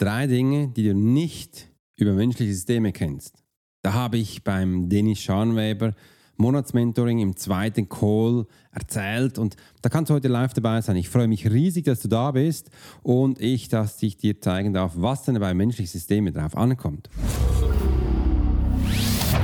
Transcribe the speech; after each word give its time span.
Drei 0.00 0.26
Dinge, 0.26 0.68
die 0.68 0.84
du 0.84 0.94
nicht 0.94 1.68
über 1.96 2.14
menschliche 2.14 2.54
Systeme 2.54 2.90
kennst. 2.90 3.44
Da 3.82 3.92
habe 3.92 4.16
ich 4.16 4.42
beim 4.42 4.88
Dennis 4.88 5.20
Scharnweber 5.20 5.92
Monatsmentoring 6.38 7.18
im 7.18 7.36
zweiten 7.36 7.86
Call 7.86 8.46
erzählt 8.72 9.38
und 9.38 9.56
da 9.82 9.90
kannst 9.90 10.08
du 10.08 10.14
heute 10.14 10.28
live 10.28 10.54
dabei 10.54 10.80
sein. 10.80 10.96
Ich 10.96 11.10
freue 11.10 11.28
mich 11.28 11.50
riesig, 11.50 11.84
dass 11.84 12.00
du 12.00 12.08
da 12.08 12.30
bist 12.30 12.70
und 13.02 13.42
ich, 13.42 13.68
dass 13.68 14.02
ich 14.02 14.16
dir 14.16 14.40
zeigen 14.40 14.72
darf, 14.72 14.92
was 14.96 15.24
denn 15.24 15.38
bei 15.38 15.52
menschlichen 15.52 15.92
Systemen 15.92 16.32
drauf 16.32 16.56
ankommt. 16.56 17.10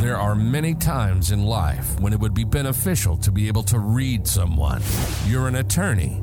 There 0.01 0.17
are 0.17 0.35
many 0.35 0.75
times 0.75 1.33
in 1.33 1.41
life 1.41 2.03
when 2.03 2.15
it 2.15 2.21
would 2.23 2.33
be 2.33 2.47
beneficial 2.47 3.19
to 3.19 3.31
be 3.31 3.47
able 3.47 3.65
to 3.65 3.77
read 3.77 4.27
someone. 4.27 4.81
You're 5.29 5.49
an 5.49 5.57
attorney. 5.57 6.23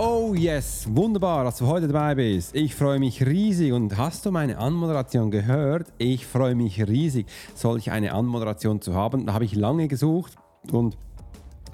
Oh 0.00 0.32
yes, 0.32 0.86
wunderbar, 0.92 1.42
dass 1.42 1.56
du 1.56 1.66
heute 1.66 1.88
dabei 1.88 2.14
bist. 2.14 2.54
Ich 2.54 2.76
freue 2.76 3.00
mich 3.00 3.26
riesig 3.26 3.72
und 3.72 3.96
hast 3.96 4.24
du 4.24 4.30
meine 4.30 4.56
Anmoderation 4.58 5.32
gehört? 5.32 5.92
Ich 5.98 6.24
freue 6.24 6.54
mich 6.54 6.86
riesig, 6.86 7.26
solch 7.56 7.90
eine 7.90 8.12
Anmoderation 8.12 8.80
zu 8.80 8.94
haben. 8.94 9.26
Da 9.26 9.32
habe 9.32 9.44
ich 9.44 9.56
lange 9.56 9.88
gesucht 9.88 10.36
und 10.70 10.96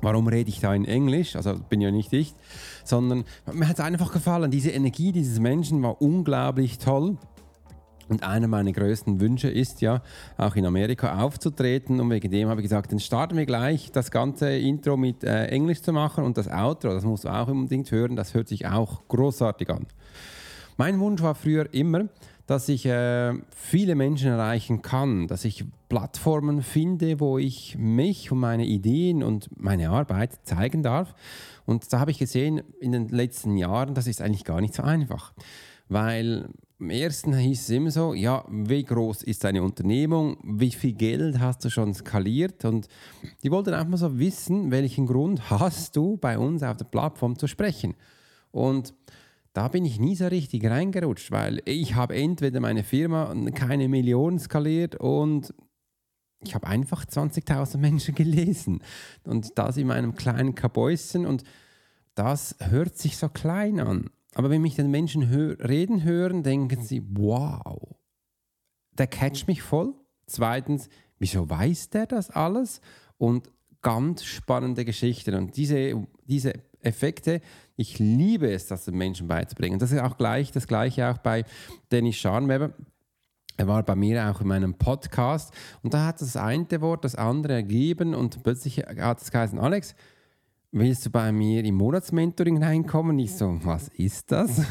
Warum 0.00 0.26
rede 0.26 0.50
ich 0.50 0.60
da 0.60 0.74
in 0.74 0.84
Englisch? 0.84 1.34
Also 1.34 1.54
bin 1.68 1.80
ja 1.80 1.90
nicht 1.90 2.12
ich, 2.12 2.34
sondern 2.84 3.24
mir 3.52 3.68
hat 3.68 3.78
es 3.78 3.84
einfach 3.84 4.12
gefallen. 4.12 4.50
Diese 4.50 4.70
Energie 4.70 5.12
dieses 5.12 5.38
Menschen 5.38 5.82
war 5.82 6.02
unglaublich 6.02 6.78
toll. 6.78 7.16
Und 8.08 8.22
einer 8.22 8.48
meiner 8.48 8.72
größten 8.72 9.20
Wünsche 9.20 9.48
ist 9.48 9.80
ja, 9.80 10.02
auch 10.36 10.56
in 10.56 10.66
Amerika 10.66 11.22
aufzutreten. 11.22 12.00
Und 12.00 12.10
wegen 12.10 12.30
dem 12.30 12.48
habe 12.48 12.60
ich 12.60 12.64
gesagt, 12.64 12.92
dann 12.92 13.00
starten 13.00 13.36
wir 13.36 13.46
gleich 13.46 13.90
das 13.92 14.10
ganze 14.10 14.50
Intro 14.50 14.96
mit 14.96 15.24
äh, 15.24 15.46
Englisch 15.46 15.82
zu 15.82 15.92
machen 15.92 16.24
und 16.24 16.36
das 16.36 16.48
Outro, 16.48 16.90
das 16.90 17.04
musst 17.04 17.24
du 17.24 17.28
auch 17.28 17.48
unbedingt 17.48 17.90
hören, 17.90 18.16
das 18.16 18.34
hört 18.34 18.48
sich 18.48 18.66
auch 18.66 19.06
großartig 19.08 19.70
an. 19.70 19.86
Mein 20.76 20.98
Wunsch 20.98 21.22
war 21.22 21.34
früher 21.34 21.72
immer, 21.72 22.08
dass 22.46 22.68
ich 22.68 22.84
äh, 22.84 23.32
viele 23.50 23.94
Menschen 23.94 24.30
erreichen 24.30 24.82
kann, 24.82 25.28
dass 25.28 25.44
ich 25.44 25.64
Plattformen 25.88 26.62
finde, 26.62 27.20
wo 27.20 27.38
ich 27.38 27.76
mich 27.78 28.30
und 28.30 28.38
meine 28.38 28.66
Ideen 28.66 29.22
und 29.22 29.48
meine 29.56 29.90
Arbeit 29.90 30.38
zeigen 30.44 30.82
darf. 30.82 31.14
Und 31.64 31.90
da 31.92 32.00
habe 32.00 32.10
ich 32.10 32.18
gesehen 32.18 32.62
in 32.80 32.92
den 32.92 33.08
letzten 33.08 33.56
Jahren, 33.56 33.94
das 33.94 34.06
ist 34.06 34.20
eigentlich 34.20 34.44
gar 34.44 34.60
nicht 34.60 34.74
so 34.74 34.82
einfach, 34.82 35.32
weil 35.88 36.48
im 36.78 36.90
ersten 36.90 37.34
hieß 37.34 37.62
es 37.62 37.70
immer 37.70 37.90
so, 37.90 38.14
ja, 38.14 38.44
wie 38.50 38.82
groß 38.82 39.22
ist 39.22 39.44
deine 39.44 39.62
Unternehmung, 39.62 40.36
wie 40.42 40.70
viel 40.70 40.92
Geld 40.92 41.38
hast 41.38 41.64
du 41.64 41.70
schon 41.70 41.94
skaliert 41.94 42.64
und 42.64 42.88
die 43.42 43.50
wollten 43.50 43.72
einfach 43.74 43.88
mal 43.88 43.96
so 43.96 44.18
wissen, 44.18 44.70
welchen 44.70 45.06
Grund 45.06 45.50
hast 45.50 45.96
du 45.96 46.16
bei 46.16 46.38
uns 46.38 46.62
auf 46.62 46.76
der 46.76 46.84
Plattform 46.84 47.38
zu 47.38 47.46
sprechen. 47.46 47.94
Und 48.50 48.92
da 49.52 49.68
bin 49.68 49.84
ich 49.84 50.00
nie 50.00 50.16
so 50.16 50.26
richtig 50.26 50.66
reingerutscht, 50.66 51.30
weil 51.30 51.62
ich 51.64 51.94
habe 51.94 52.16
entweder 52.16 52.60
meine 52.60 52.82
Firma 52.82 53.34
keine 53.54 53.88
Millionen 53.88 54.38
skaliert 54.38 54.96
und 54.96 55.54
ich 56.42 56.54
habe 56.54 56.66
einfach 56.66 57.06
20.000 57.06 57.78
Menschen 57.78 58.14
gelesen 58.14 58.82
und 59.24 59.56
das 59.56 59.76
in 59.76 59.86
meinem 59.86 60.14
kleinen 60.14 60.54
Kabäuschen 60.54 61.24
und 61.24 61.44
das 62.14 62.56
hört 62.60 62.98
sich 62.98 63.16
so 63.16 63.28
klein 63.28 63.80
an. 63.80 64.10
Aber 64.34 64.50
wenn 64.50 64.62
mich 64.62 64.74
den 64.74 64.90
Menschen 64.90 65.28
hör 65.28 65.58
reden 65.60 66.02
hören, 66.02 66.42
denken 66.42 66.82
sie, 66.82 67.02
wow, 67.10 67.96
der 68.92 69.06
catcht 69.06 69.46
mich 69.48 69.62
voll. 69.62 69.94
Zweitens, 70.26 70.88
wieso 71.18 71.48
weiß 71.48 71.90
der 71.90 72.06
das 72.06 72.30
alles? 72.30 72.80
Und 73.16 73.50
ganz 73.82 74.24
spannende 74.24 74.84
Geschichten. 74.84 75.34
Und 75.34 75.56
diese, 75.56 76.06
diese 76.26 76.54
Effekte, 76.80 77.40
ich 77.76 77.98
liebe 77.98 78.50
es, 78.50 78.66
das 78.66 78.84
den 78.84 78.96
Menschen 78.96 79.28
beizubringen. 79.28 79.78
Das 79.78 79.92
ist 79.92 80.00
auch 80.00 80.16
gleich 80.16 80.52
das 80.52 80.66
Gleiche 80.66 81.10
auch 81.10 81.18
bei 81.18 81.44
Dennis 81.90 82.16
Scharnweber. 82.16 82.72
Er 83.56 83.68
war 83.68 83.82
bei 83.84 83.94
mir 83.94 84.28
auch 84.30 84.40
in 84.40 84.48
meinem 84.48 84.74
Podcast 84.74 85.54
und 85.82 85.94
da 85.94 86.06
hat 86.06 86.20
das 86.20 86.36
eine 86.36 86.80
Wort 86.80 87.04
das 87.04 87.14
andere 87.14 87.52
ergeben 87.52 88.14
und 88.14 88.42
plötzlich 88.42 88.78
hat 88.78 89.22
es 89.22 89.30
geheißen, 89.30 89.60
Alex, 89.60 89.94
willst 90.74 91.06
du 91.06 91.10
bei 91.10 91.30
mir 91.30 91.64
im 91.64 91.76
Monatsmentoring 91.76 92.62
reinkommen? 92.62 93.16
Ich 93.20 93.34
so, 93.34 93.58
was 93.62 93.88
ist 93.88 94.32
das? 94.32 94.62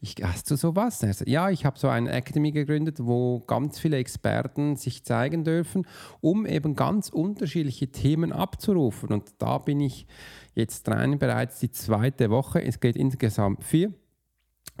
Ich, 0.00 0.16
hast 0.22 0.50
du 0.50 0.56
sowas? 0.56 1.02
Er 1.02 1.12
so, 1.12 1.24
ja, 1.26 1.50
ich 1.50 1.66
habe 1.66 1.78
so 1.78 1.88
eine 1.88 2.10
Academy 2.10 2.52
gegründet, 2.52 2.96
wo 3.00 3.40
ganz 3.40 3.78
viele 3.78 3.98
Experten 3.98 4.76
sich 4.76 5.04
zeigen 5.04 5.44
dürfen, 5.44 5.86
um 6.22 6.46
eben 6.46 6.74
ganz 6.74 7.10
unterschiedliche 7.10 7.88
Themen 7.88 8.32
abzurufen. 8.32 9.10
Und 9.10 9.34
da 9.38 9.58
bin 9.58 9.80
ich 9.80 10.06
jetzt 10.54 10.88
rein 10.88 11.18
bereits 11.18 11.60
die 11.60 11.70
zweite 11.70 12.30
Woche. 12.30 12.62
Es 12.62 12.80
geht 12.80 12.96
insgesamt 12.96 13.62
vier. 13.62 13.92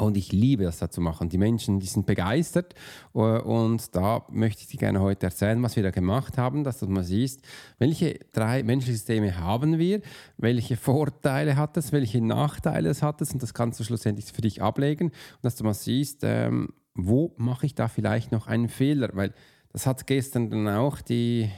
Und 0.00 0.16
ich 0.16 0.32
liebe 0.32 0.64
es, 0.64 0.78
da 0.78 0.90
zu 0.90 1.00
machen. 1.00 1.28
Die 1.28 1.38
Menschen, 1.38 1.78
die 1.78 1.86
sind 1.86 2.06
begeistert. 2.06 2.74
Äh, 3.14 3.18
und 3.18 3.94
da 3.94 4.24
möchte 4.30 4.62
ich 4.62 4.68
dir 4.68 4.78
gerne 4.78 5.00
heute 5.00 5.26
erzählen, 5.26 5.62
was 5.62 5.76
wir 5.76 5.82
da 5.82 5.90
gemacht 5.90 6.38
haben, 6.38 6.64
dass 6.64 6.78
du 6.78 6.86
mal 6.86 7.04
siehst, 7.04 7.42
welche 7.78 8.18
drei 8.32 8.62
Menschensysteme 8.62 9.38
haben 9.38 9.78
wir, 9.78 10.00
welche 10.38 10.76
Vorteile 10.76 11.56
hat 11.56 11.76
es, 11.76 11.92
welche 11.92 12.20
Nachteile 12.20 12.88
es 12.88 13.02
hat 13.02 13.20
es. 13.20 13.32
Und 13.32 13.42
das 13.42 13.54
kannst 13.54 13.78
du 13.78 13.84
schlussendlich 13.84 14.32
für 14.32 14.42
dich 14.42 14.62
ablegen. 14.62 15.08
Und 15.08 15.42
dass 15.42 15.56
du 15.56 15.64
mal 15.64 15.74
siehst, 15.74 16.20
ähm, 16.22 16.70
wo 16.94 17.34
mache 17.36 17.66
ich 17.66 17.74
da 17.74 17.88
vielleicht 17.88 18.32
noch 18.32 18.46
einen 18.46 18.68
Fehler. 18.68 19.10
Weil 19.12 19.32
das 19.72 19.86
hat 19.86 20.06
gestern 20.06 20.50
dann 20.50 20.68
auch 20.68 21.00
die 21.00 21.50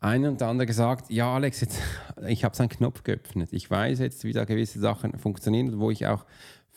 eine 0.00 0.28
und 0.28 0.40
andere 0.42 0.66
gesagt, 0.66 1.10
ja 1.10 1.34
Alex, 1.34 1.60
jetzt, 1.60 1.80
ich 2.28 2.44
habe 2.44 2.56
seinen 2.56 2.68
Knopf 2.68 3.02
geöffnet. 3.02 3.52
Ich 3.52 3.70
weiß 3.70 3.98
jetzt, 3.98 4.24
wie 4.24 4.32
da 4.32 4.44
gewisse 4.44 4.78
Sachen 4.78 5.18
funktionieren, 5.18 5.78
wo 5.80 5.90
ich 5.90 6.06
auch 6.06 6.24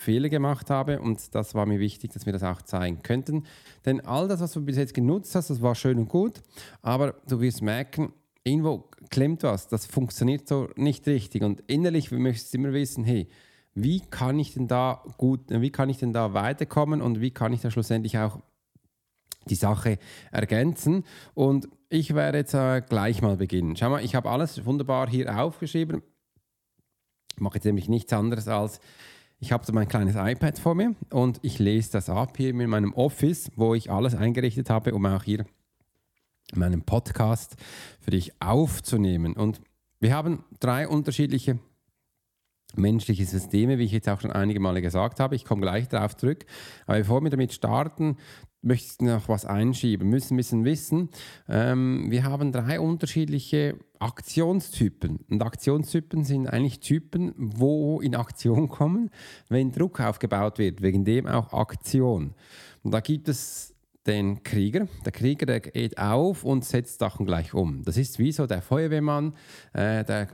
Fehler 0.02 0.30
gemacht 0.30 0.70
habe 0.70 1.00
und 1.00 1.34
das 1.36 1.54
war 1.54 1.66
mir 1.66 1.80
wichtig, 1.80 2.12
dass 2.12 2.26
wir 2.26 2.34
das 2.34 2.44
auch 2.44 2.62
zeigen 2.64 3.04
könnten. 3.04 3.44
Denn 3.86 4.02
all 4.02 4.28
das, 4.28 4.42
was 4.42 4.52
du 4.54 4.62
bis 4.62 4.78
jetzt 4.78 4.94
genutzt 4.94 5.36
hast, 5.36 5.50
das 5.50 5.62
war 5.62 5.76
schön 5.76 6.00
und 6.00 6.10
gut, 6.10 6.42
aber 6.82 7.16
du 7.28 7.40
wirst 7.40 7.62
merken, 7.62 8.14
irgendwo 8.44 8.90
klemmt 9.10 9.44
was, 9.44 9.68
das 9.68 9.86
funktioniert 9.86 10.48
so 10.48 10.70
nicht 10.76 11.08
richtig 11.08 11.44
und 11.44 11.62
innerlich 11.68 12.12
möchtest 12.12 12.54
du 12.54 12.58
immer 12.58 12.74
wissen, 12.74 13.04
hey, 13.04 13.28
wie 13.74 14.02
kann 14.02 14.40
ich 14.40 14.54
denn 14.54 14.68
da 14.68 15.04
gut, 15.18 15.42
wie 15.50 15.70
kann 15.70 15.90
ich 15.90 15.98
denn 15.98 16.14
da 16.14 16.34
weiterkommen 16.34 17.02
und 17.02 17.22
wie 17.22 17.32
kann 17.32 17.54
ich 17.54 17.62
da 17.62 17.72
schlussendlich 17.72 18.18
auch 18.18 18.40
die 19.46 19.56
Sache 19.56 19.98
ergänzen 20.32 21.04
und 21.34 21.70
ich 21.90 22.16
werde 22.16 22.40
jetzt 22.40 22.54
äh, 22.54 22.82
gleich 22.82 23.22
mal 23.22 23.38
beginnen. 23.38 23.76
Schau 23.76 23.90
mal, 23.90 24.04
ich 24.04 24.16
habe 24.16 24.30
alles 24.30 24.66
wunderbar 24.66 25.10
hier 25.10 25.38
aufgeschrieben. 25.38 26.02
Ich 27.36 27.42
mache 27.42 27.56
jetzt 27.56 27.66
nämlich 27.66 27.90
nichts 27.90 28.14
anderes 28.14 28.48
als 28.48 28.80
ich 29.42 29.52
habe 29.52 29.66
so 29.66 29.74
mein 29.74 29.88
kleines 29.88 30.16
iPad 30.16 30.60
vor 30.60 30.76
mir 30.76 30.96
und 31.10 31.40
ich 31.42 31.58
lese 31.58 31.92
das 31.94 32.10
ab 32.10 32.38
hier 32.38 32.52
in 32.52 32.70
meinem 32.70 32.94
Office, 32.94 33.52
wo 33.56 33.74
ich 33.74 33.92
alles 33.92 34.14
eingerichtet 34.14 34.70
habe, 34.70 34.94
um 34.94 35.04
auch 35.08 35.24
hier 35.24 35.46
meinen 36.54 36.84
Podcast 36.84 37.56
für 38.00 38.12
dich 38.12 38.40
aufzunehmen. 38.40 39.34
Und 39.34 39.60
wir 40.00 40.14
haben 40.14 40.44
drei 40.60 40.88
unterschiedliche 40.88 41.58
menschliche 42.76 43.26
Systeme, 43.26 43.78
wie 43.78 43.86
ich 43.86 43.92
jetzt 43.92 44.10
auch 44.10 44.22
schon 44.22 44.32
einige 44.32 44.60
Male 44.60 44.82
gesagt 44.82 45.20
habe. 45.20 45.36
Ich 45.36 45.46
komme 45.46 45.62
gleich 45.62 45.88
darauf 45.88 46.16
zurück. 46.16 46.46
Aber 46.86 46.98
bevor 46.98 47.22
wir 47.22 47.30
damit 47.30 47.54
starten, 47.54 48.18
möchte 48.62 48.88
ich 48.94 49.08
noch 49.08 49.28
was 49.30 49.46
einschieben. 49.46 50.08
Wir 50.08 50.12
müssen 50.12 50.36
ein 50.36 50.38
bisschen 50.38 50.66
wissen, 50.66 51.10
ähm, 51.50 52.08
wir 52.10 52.24
haben 52.24 52.52
drei 52.52 52.80
unterschiedliche 52.80 53.78
Aktionstypen. 54.00 55.20
Und 55.30 55.42
Aktionstypen 55.42 56.24
sind 56.24 56.48
eigentlich 56.48 56.80
Typen, 56.80 57.34
wo 57.38 58.02
in 58.02 58.16
Aktion 58.16 58.70
kommen, 58.70 59.10
wenn 59.50 59.72
Druck 59.72 60.00
aufgebaut 60.00 60.58
wird, 60.58 60.82
wegen 60.82 61.06
dem 61.06 61.28
auch 61.28 61.54
Aktion. 61.54 62.34
Und 62.84 62.92
da 62.92 63.00
gibt 63.00 63.28
es 63.30 63.76
den 64.08 64.42
Krieger. 64.44 64.88
Der 65.06 65.12
Krieger, 65.12 65.46
der 65.46 65.60
geht 65.60 65.98
auf 65.98 66.44
und 66.44 66.66
setzt 66.66 67.00
Sachen 67.00 67.26
gleich 67.26 67.54
um. 67.54 67.84
Das 67.84 67.98
ist 67.98 68.18
wie 68.18 68.32
so 68.32 68.48
der 68.48 68.62
Feuerwehrmann, 68.62 69.36
äh, 69.74 70.04
der 70.04 70.28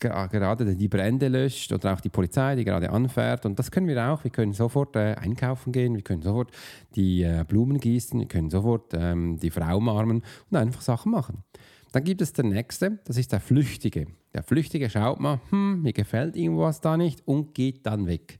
gerade 0.00 0.76
die 0.76 0.88
Brände 0.88 1.28
löscht 1.28 1.72
oder 1.72 1.92
auch 1.92 2.00
die 2.00 2.08
Polizei, 2.08 2.56
die 2.56 2.64
gerade 2.64 2.90
anfährt. 2.90 3.46
Und 3.46 3.58
das 3.58 3.70
können 3.70 3.86
wir 3.86 4.10
auch. 4.10 4.24
Wir 4.24 4.30
können 4.30 4.52
sofort 4.52 4.96
äh, 4.96 5.14
einkaufen 5.14 5.72
gehen, 5.72 5.94
wir 5.94 6.02
können 6.02 6.22
sofort 6.22 6.50
die 6.96 7.22
äh, 7.22 7.44
Blumen 7.46 7.78
gießen, 7.78 8.18
wir 8.18 8.28
können 8.28 8.50
sofort 8.50 8.92
ähm, 8.94 9.38
die 9.38 9.50
Frau 9.50 9.76
umarmen 9.76 10.22
und 10.50 10.56
einfach 10.56 10.80
Sachen 10.80 11.12
machen. 11.12 11.44
Dann 11.92 12.04
gibt 12.04 12.22
es 12.22 12.32
den 12.32 12.50
nächste, 12.50 12.98
das 13.04 13.16
ist 13.16 13.32
der 13.32 13.40
Flüchtige. 13.40 14.06
Der 14.32 14.44
Flüchtige 14.44 14.88
schaut 14.88 15.18
mal, 15.18 15.40
hm, 15.50 15.82
mir 15.82 15.92
gefällt 15.92 16.36
irgendwas 16.36 16.80
da 16.80 16.96
nicht 16.96 17.26
und 17.26 17.54
geht 17.54 17.84
dann 17.84 18.06
weg. 18.06 18.38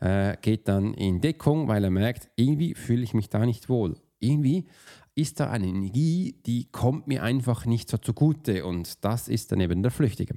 Äh, 0.00 0.36
geht 0.40 0.66
dann 0.68 0.94
in 0.94 1.20
Deckung, 1.20 1.68
weil 1.68 1.84
er 1.84 1.90
merkt, 1.90 2.30
irgendwie 2.36 2.74
fühle 2.74 3.02
ich 3.02 3.12
mich 3.12 3.28
da 3.28 3.44
nicht 3.44 3.68
wohl. 3.68 3.96
Irgendwie 4.18 4.66
ist 5.14 5.40
da 5.40 5.50
eine 5.50 5.66
Energie, 5.66 6.36
die 6.46 6.66
kommt 6.70 7.06
mir 7.06 7.22
einfach 7.22 7.64
nicht 7.66 7.90
so 7.90 7.96
zugute 7.96 8.64
und 8.64 9.04
das 9.04 9.28
ist 9.28 9.52
dann 9.52 9.60
eben 9.60 9.82
der 9.82 9.90
Flüchtige. 9.90 10.36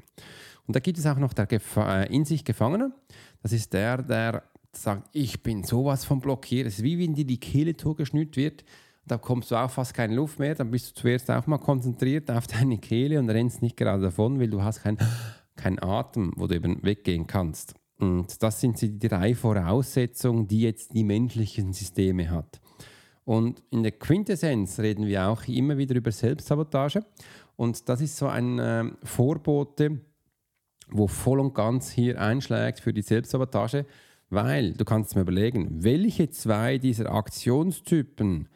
Und 0.70 0.76
da 0.76 0.80
gibt 0.80 1.00
es 1.00 1.06
auch 1.08 1.18
noch 1.18 1.34
der 1.34 1.48
Gefa 1.48 2.04
äh, 2.04 2.16
in 2.16 2.24
sich 2.24 2.46
Gefangene. 2.46 2.94
Das 3.42 3.52
ist 3.52 3.74
der, 3.74 4.04
der 4.04 4.44
sagt, 4.72 5.10
ich 5.14 5.42
bin 5.42 5.64
sowas 5.64 6.06
von 6.06 6.22
blockiert. 6.22 6.68
Es 6.68 6.78
ist 6.78 6.84
wie 6.84 7.00
wenn 7.00 7.16
dir 7.16 7.26
die 7.26 7.40
Kehle 7.40 7.76
zugeschnürt 7.76 8.38
wird 8.38 8.64
da 9.10 9.18
kommst 9.18 9.52
du 9.52 9.56
auch 9.56 9.72
fast 9.72 9.94
keine 9.94 10.16
Luft 10.16 10.40
mehr, 10.40 10.56
dann 10.56 10.72
bist 10.72 10.92
du 10.92 11.02
zuerst 11.02 11.30
auch 11.32 11.48
mal 11.48 11.58
konzentriert 11.58 12.30
auf 12.32 12.48
deine 12.48 12.78
Kehle 12.78 13.20
und 13.20 13.30
rennst 13.30 13.62
nicht 13.62 13.76
gerade 13.76 14.04
davon, 14.04 14.40
weil 14.40 14.50
du 14.50 14.62
hast 14.62 14.84
keinen 14.84 14.98
kein 15.56 15.82
Atem, 15.82 16.32
wo 16.38 16.48
du 16.48 16.56
eben 16.56 16.82
weggehen 16.84 17.28
kannst. 17.28 17.74
Und 18.00 18.42
das 18.42 18.62
sind 18.62 18.80
die 18.82 18.98
drei 18.98 19.36
Voraussetzungen, 19.36 20.48
die 20.48 20.62
jetzt 20.62 20.94
die 20.94 21.04
menschlichen 21.04 21.74
Systeme 21.74 22.30
hat. 22.30 22.62
Und 23.26 23.62
in 23.70 23.84
der 23.84 23.92
Quintessenz 23.92 24.80
reden 24.80 25.06
wir 25.06 25.28
auch 25.28 25.46
immer 25.48 25.78
wieder 25.78 25.96
über 25.96 26.12
Selbstsabotage. 26.12 27.04
Und 27.58 27.90
das 27.90 28.00
ist 28.00 28.16
so 28.16 28.28
ein 28.28 28.58
äh, 28.58 28.86
Vorbote, 29.04 30.00
wo 30.92 31.08
voll 31.08 31.40
und 31.40 31.54
ganz 31.54 31.92
hier 31.92 32.20
einschlägt 32.20 32.80
für 32.80 32.94
die 32.94 33.02
Selbstsabotage, 33.02 33.86
weil 34.30 34.74
du 34.74 34.86
kannst 34.86 35.16
mir 35.16 35.22
überlegen, 35.22 35.84
welche 35.84 36.30
zwei 36.30 36.78
dieser 36.78 37.12
Aktionstypen 37.12 38.48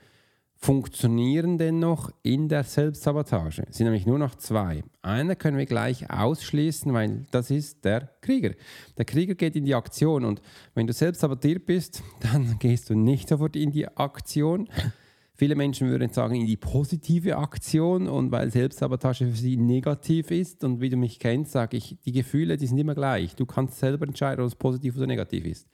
funktionieren 0.55 1.57
denn 1.57 1.79
noch 1.79 2.09
in 2.21 2.47
der 2.47 2.63
Selbstsabotage? 2.63 3.65
Es 3.69 3.77
sind 3.77 3.85
nämlich 3.85 4.05
nur 4.05 4.17
noch 4.17 4.35
zwei. 4.35 4.83
Einer 5.01 5.35
können 5.35 5.57
wir 5.57 5.65
gleich 5.65 6.09
ausschließen, 6.09 6.93
weil 6.93 7.25
das 7.31 7.51
ist 7.51 7.83
der 7.83 8.09
Krieger. 8.21 8.51
Der 8.97 9.05
Krieger 9.05 9.35
geht 9.35 9.55
in 9.55 9.65
die 9.65 9.75
Aktion 9.75 10.23
und 10.23 10.41
wenn 10.73 10.87
du 10.87 10.93
selbst 10.93 11.21
sabotiert 11.21 11.65
bist, 11.65 12.01
dann 12.21 12.59
gehst 12.59 12.89
du 12.89 12.95
nicht 12.95 13.27
sofort 13.27 13.55
in 13.55 13.71
die 13.71 13.87
Aktion. 13.87 14.69
Viele 15.35 15.55
Menschen 15.55 15.89
würden 15.89 16.11
sagen, 16.11 16.35
in 16.35 16.45
die 16.45 16.57
positive 16.57 17.37
Aktion 17.37 18.07
und 18.07 18.31
weil 18.31 18.51
Selbstsabotage 18.51 19.25
für 19.25 19.35
sie 19.35 19.57
negativ 19.57 20.29
ist 20.29 20.63
und 20.63 20.79
wie 20.79 20.89
du 20.89 20.97
mich 20.97 21.17
kennst, 21.17 21.53
sage 21.53 21.77
ich, 21.77 21.97
die 22.05 22.11
Gefühle, 22.11 22.55
die 22.55 22.67
sind 22.67 22.77
immer 22.77 22.93
gleich. 22.93 23.35
Du 23.35 23.47
kannst 23.47 23.79
selber 23.79 24.05
entscheiden, 24.05 24.41
ob 24.41 24.47
es 24.47 24.55
positiv 24.55 24.95
oder 24.95 25.07
negativ 25.07 25.45
ist. 25.45 25.67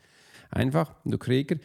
Einfach, 0.50 0.96
du 1.04 1.18
Krieger, 1.18 1.58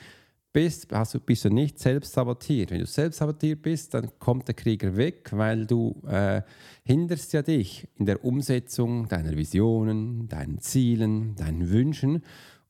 bist, 0.55 0.93
hast 0.93 1.15
du, 1.15 1.21
bist 1.21 1.45
du 1.45 1.51
nicht 1.51 1.79
selbst 1.79 2.13
sabotiert. 2.13 2.71
Wenn 2.71 2.79
du 2.79 2.87
selbst 2.87 3.19
sabotiert 3.19 3.61
bist, 3.63 3.93
dann 3.93 4.11
kommt 4.19 4.49
der 4.49 4.55
Krieger 4.55 4.97
weg, 4.97 5.29
weil 5.33 5.67
du 5.67 6.01
äh, 6.07 6.43
hinderst 6.85 7.33
ja 7.33 7.43
dich 7.43 7.89
in 7.97 8.07
der 8.07 8.25
Umsetzung 8.25 9.09
deiner 9.09 9.37
Visionen, 9.37 10.29
deinen 10.29 10.61
Zielen, 10.61 11.35
deinen 11.35 11.71
Wünschen 11.71 12.23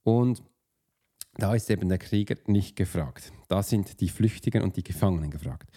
und 0.02 0.42
da 1.36 1.54
ist 1.54 1.70
eben 1.70 1.88
der 1.88 1.98
Krieger 1.98 2.36
nicht 2.46 2.76
gefragt. 2.76 3.32
Da 3.48 3.62
sind 3.62 4.00
die 4.00 4.08
Flüchtigen 4.08 4.62
und 4.62 4.76
die 4.76 4.84
Gefangenen 4.84 5.30
gefragt. 5.30 5.70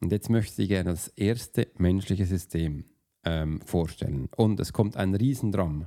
Und 0.00 0.12
jetzt 0.12 0.30
möchte 0.30 0.62
ich 0.62 0.68
gerne 0.68 0.90
das 0.90 1.08
erste 1.08 1.68
menschliche 1.76 2.26
System 2.26 2.84
ähm, 3.24 3.60
vorstellen. 3.62 4.28
Und 4.36 4.58
es 4.60 4.72
kommt 4.72 4.96
ein 4.96 5.14
Riesendrum 5.14 5.86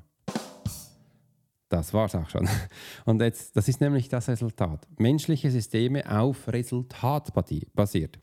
das 1.69 1.93
war 1.93 2.05
es 2.05 2.15
auch 2.15 2.29
schon. 2.29 2.47
Und 3.05 3.21
jetzt, 3.21 3.55
das 3.55 3.67
ist 3.67 3.81
nämlich 3.81 4.07
das 4.09 4.29
Resultat. 4.29 4.87
Menschliche 4.97 5.51
Systeme 5.51 6.09
auf 6.09 6.47
Resultat 6.47 7.33
basiert. 7.73 8.19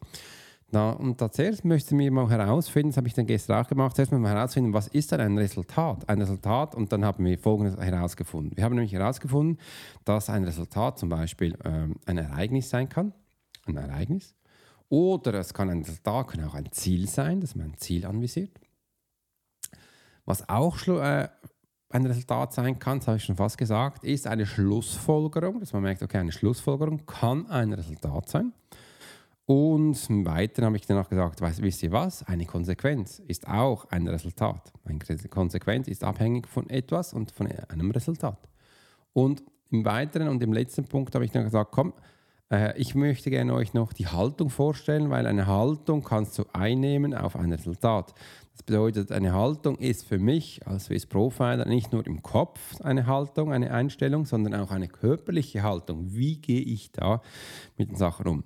Na, 0.74 0.92
und 0.92 1.20
zuerst 1.34 1.66
möchten 1.66 1.98
wir 1.98 2.10
mal 2.10 2.30
herausfinden, 2.30 2.88
das 2.88 2.96
habe 2.96 3.06
ich 3.06 3.12
dann 3.12 3.26
gestern 3.26 3.62
auch 3.62 3.69
gemacht, 3.69 3.94
zuerst 3.94 4.10
mal 4.10 4.26
herausfinden, 4.26 4.72
was 4.72 4.88
ist 4.88 5.12
denn 5.12 5.20
ein 5.20 5.36
Resultat? 5.36 6.08
Ein 6.08 6.22
Resultat 6.22 6.74
und 6.74 6.90
dann 6.90 7.04
haben 7.04 7.22
wir 7.26 7.38
Folgendes 7.38 7.76
herausgefunden. 7.76 8.56
Wir 8.56 8.64
haben 8.64 8.74
nämlich 8.74 8.94
herausgefunden, 8.94 9.58
dass 10.06 10.30
ein 10.30 10.44
Resultat 10.44 10.98
zum 10.98 11.10
Beispiel 11.10 11.58
ähm, 11.66 11.96
ein 12.06 12.16
Ereignis 12.16 12.70
sein 12.70 12.88
kann, 12.88 13.12
ein 13.66 13.76
Ereignis, 13.76 14.34
oder 14.88 15.34
es 15.34 15.52
kann 15.52 15.69
ein 15.69 15.82
Resultat, 15.82 16.28
kann 16.28 16.44
auch 16.44 16.54
ein 16.54 16.72
Ziel 16.72 17.06
sein, 17.06 17.42
dass 17.42 17.54
man 17.54 17.66
ein 17.66 17.76
Ziel 17.76 18.06
anvisiert. 18.06 18.58
Was 20.24 20.48
auch 20.48 20.78
äh, 20.86 21.28
ein 21.90 22.06
Resultat 22.06 22.54
sein 22.54 22.78
kann, 22.78 23.00
das 23.00 23.08
habe 23.08 23.19
ich 23.19 23.24
schon 23.24 23.36
fast 23.36 23.58
gesagt, 23.58 24.04
ist 24.04 24.26
eine 24.26 24.46
Schlussfolgerung, 24.46 25.60
dass 25.60 25.74
man 25.74 25.82
merkt, 25.82 26.02
okay, 26.02 26.16
eine 26.16 26.32
Schlussfolgerung 26.32 27.04
kann 27.04 27.46
ein 27.50 27.74
Resultat 27.74 28.30
sein. 28.30 28.54
Und 29.44 30.09
im 30.09 30.25
Weiteren 30.25 30.67
habe 30.67 30.77
ich 30.77 30.87
dann 30.87 30.99
auch 30.99 31.09
gesagt, 31.09 31.41
weißt, 31.41 31.62
wisst 31.62 31.83
ihr 31.83 31.91
was? 31.91 32.23
Eine 32.25 32.47
Konsequenz 32.47 33.19
ist 33.27 33.49
auch 33.49 33.87
ein 33.91 34.06
Resultat. 34.06 34.73
Eine 34.85 34.99
Konsequenz 35.29 35.89
ist 35.89 36.05
abhängig 36.05 36.47
von 36.47 36.71
etwas 36.71 37.12
und 37.12 37.33
von 37.33 37.49
einem 37.69 37.91
Resultat. 37.91 38.49
Und 39.12 39.43
im 39.71 39.85
Weiteren 39.85 40.29
und 40.29 40.43
im 40.43 40.53
letzten 40.53 40.85
Punkt 40.85 41.15
habe 41.15 41.25
ich 41.25 41.33
dann 41.33 41.44
gesagt, 41.44 41.73
komm, 41.73 41.93
äh, 42.53 42.79
ich 42.79 42.94
möchte 42.94 43.31
gerne 43.31 43.55
euch 43.55 43.75
noch 43.75 43.93
die 43.93 44.06
Haltung 44.06 44.50
vorstellen, 44.50 45.11
weil 45.11 45.27
eine 45.27 45.47
Haltung 45.47 46.05
kannst 46.05 46.39
du 46.39 46.44
einnehmen 46.53 47.15
auf 47.15 47.35
ein 47.35 47.50
Resultat. 47.50 48.15
Das 48.53 48.62
bedeutet, 48.62 49.11
eine 49.11 49.33
Haltung 49.33 49.79
ist 49.79 50.06
für 50.06 50.19
mich 50.19 50.67
als 50.67 50.85
Swiss 50.85 51.06
Profiler 51.06 51.65
nicht 51.65 51.93
nur 51.93 52.06
im 52.06 52.23
Kopf 52.23 52.81
eine 52.83 53.06
Haltung, 53.06 53.50
eine 53.50 53.73
Einstellung, 53.73 54.27
sondern 54.27 54.55
auch 54.55 54.71
eine 54.71 54.89
körperliche 54.89 55.62
Haltung. 55.62 56.15
Wie 56.15 56.37
gehe 56.37 56.61
ich 56.61 56.93
da 56.93 57.23
mit 57.79 57.89
den 57.89 57.97
Sachen 57.97 58.27
um? 58.29 58.44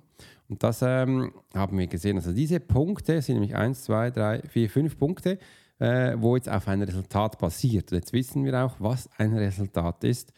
Und 0.49 0.63
das 0.63 0.81
ähm, 0.81 1.33
haben 1.53 1.77
wir 1.77 1.87
gesehen. 1.87 2.17
Also 2.17 2.31
diese 2.31 2.59
Punkte 2.59 3.21
sind 3.21 3.35
nämlich 3.35 3.55
1, 3.55 3.83
2, 3.83 4.11
3, 4.11 4.41
4, 4.47 4.69
5 4.69 4.97
Punkte, 4.97 5.39
äh, 5.79 6.15
wo 6.17 6.35
jetzt 6.35 6.49
auf 6.49 6.67
ein 6.67 6.81
Resultat 6.81 7.37
basiert. 7.37 7.91
Und 7.91 7.97
jetzt 7.97 8.13
wissen 8.13 8.45
wir 8.45 8.63
auch, 8.63 8.75
was 8.79 9.09
ein 9.17 9.33
Resultat 9.33 10.03
ist. 10.03 10.31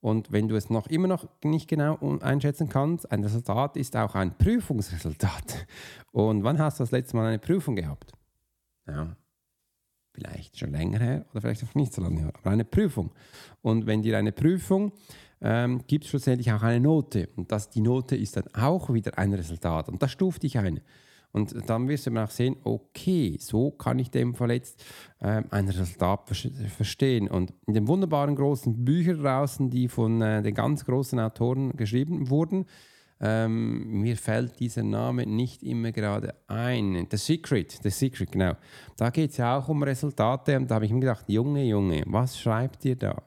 Und 0.00 0.32
wenn 0.32 0.48
du 0.48 0.56
es 0.56 0.68
noch 0.68 0.88
immer 0.88 1.06
noch 1.06 1.28
nicht 1.44 1.68
genau 1.68 1.96
einschätzen 2.20 2.68
kannst, 2.68 3.10
ein 3.12 3.22
Resultat 3.22 3.76
ist 3.76 3.96
auch 3.96 4.16
ein 4.16 4.36
Prüfungsresultat. 4.36 5.66
Und 6.10 6.42
wann 6.42 6.58
hast 6.58 6.80
du 6.80 6.82
das 6.82 6.90
letzte 6.90 7.16
Mal 7.16 7.26
eine 7.26 7.38
Prüfung 7.38 7.76
gehabt? 7.76 8.12
Ja, 8.88 9.16
vielleicht 10.12 10.58
schon 10.58 10.72
länger 10.72 10.98
her 10.98 11.24
oder 11.30 11.40
vielleicht 11.40 11.62
auch 11.62 11.74
nicht 11.76 11.92
so 11.92 12.02
lange 12.02 12.20
her, 12.20 12.32
aber 12.34 12.50
eine 12.50 12.64
Prüfung. 12.64 13.12
Und 13.62 13.86
wenn 13.86 14.02
dir 14.02 14.18
eine 14.18 14.32
Prüfung 14.32 14.92
ähm, 15.42 15.82
gibt 15.86 16.04
es 16.04 16.10
schlussendlich 16.10 16.52
auch 16.52 16.62
eine 16.62 16.80
Note. 16.80 17.28
Und 17.36 17.50
das, 17.52 17.68
die 17.68 17.80
Note 17.80 18.16
ist 18.16 18.36
dann 18.36 18.44
auch 18.54 18.92
wieder 18.92 19.18
ein 19.18 19.34
Resultat. 19.34 19.88
Und 19.88 20.02
das 20.02 20.12
stuft 20.12 20.44
dich 20.44 20.58
ein. 20.58 20.80
Und 21.32 21.54
dann 21.68 21.88
wirst 21.88 22.06
du 22.06 22.22
auch 22.22 22.30
sehen, 22.30 22.56
okay, 22.62 23.38
so 23.40 23.70
kann 23.70 23.98
ich 23.98 24.10
dem 24.10 24.34
Fall 24.34 24.52
jetzt 24.52 24.84
äh, 25.20 25.42
ein 25.50 25.68
Resultat 25.68 26.30
verstehen. 26.76 27.28
Und 27.28 27.54
in 27.66 27.74
den 27.74 27.88
wunderbaren 27.88 28.36
großen 28.36 28.84
Büchern 28.84 29.22
draußen, 29.22 29.70
die 29.70 29.88
von 29.88 30.20
äh, 30.20 30.42
den 30.42 30.54
ganz 30.54 30.84
großen 30.84 31.18
Autoren 31.18 31.70
geschrieben 31.72 32.28
wurden, 32.28 32.66
ähm, 33.24 34.00
mir 34.00 34.16
fällt 34.16 34.58
dieser 34.58 34.82
Name 34.82 35.26
nicht 35.26 35.62
immer 35.62 35.92
gerade 35.92 36.34
ein. 36.48 37.06
The 37.10 37.16
Secret, 37.16 37.78
The 37.82 37.90
Secret, 37.90 38.32
genau. 38.32 38.54
Da 38.96 39.10
geht 39.10 39.30
es 39.30 39.36
ja 39.36 39.56
auch 39.56 39.68
um 39.68 39.82
Resultate 39.82 40.56
und 40.56 40.70
da 40.70 40.74
habe 40.74 40.86
ich 40.86 40.92
mir 40.92 41.00
gedacht, 41.00 41.24
Junge, 41.28 41.64
Junge, 41.64 42.02
was 42.06 42.38
schreibt 42.38 42.84
ihr 42.84 42.96
da? 42.96 43.22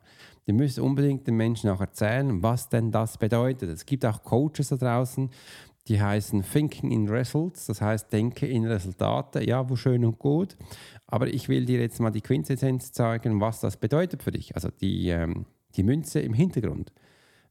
Ihr 0.46 0.54
müsst 0.54 0.78
unbedingt 0.78 1.25
den 1.28 1.36
Menschen 1.36 1.70
auch 1.70 1.82
erzählen, 1.82 2.44
was 2.44 2.70
denn 2.70 2.92
das 2.92 3.18
bedeutet. 3.18 3.70
Es 3.70 3.86
gibt 3.86 4.06
auch 4.06 4.24
Coaches 4.24 4.70
da 4.70 4.75
draußen, 4.75 5.30
die 5.88 6.02
heißen 6.02 6.44
Thinking 6.44 6.92
in 6.92 7.10
Results, 7.10 7.66
das 7.66 7.82
heißt 7.82 8.12
Denke 8.12 8.48
in 8.48 8.66
Resultate. 8.66 9.48
Ja, 9.48 9.70
wo 9.70 9.75
schön 9.75 10.06
und 10.06 10.20
gut. 10.20 10.56
Aber 11.08 11.28
ich 11.28 11.50
will 11.50 11.66
dir 11.66 11.80
jetzt 11.80 12.00
mal 12.00 12.12
die 12.12 12.22
Quintessenz 12.22 12.92
zeigen, 12.92 13.40
was 13.42 13.60
das 13.60 13.78
bedeutet 13.78 14.24
für 14.24 14.32
dich. 14.32 14.56
Also 14.56 14.70
die, 14.82 15.10
ähm, 15.10 15.46
die 15.75 15.84
Münze 15.84 16.20
im 16.20 16.34
Hintergrund. 16.34 16.92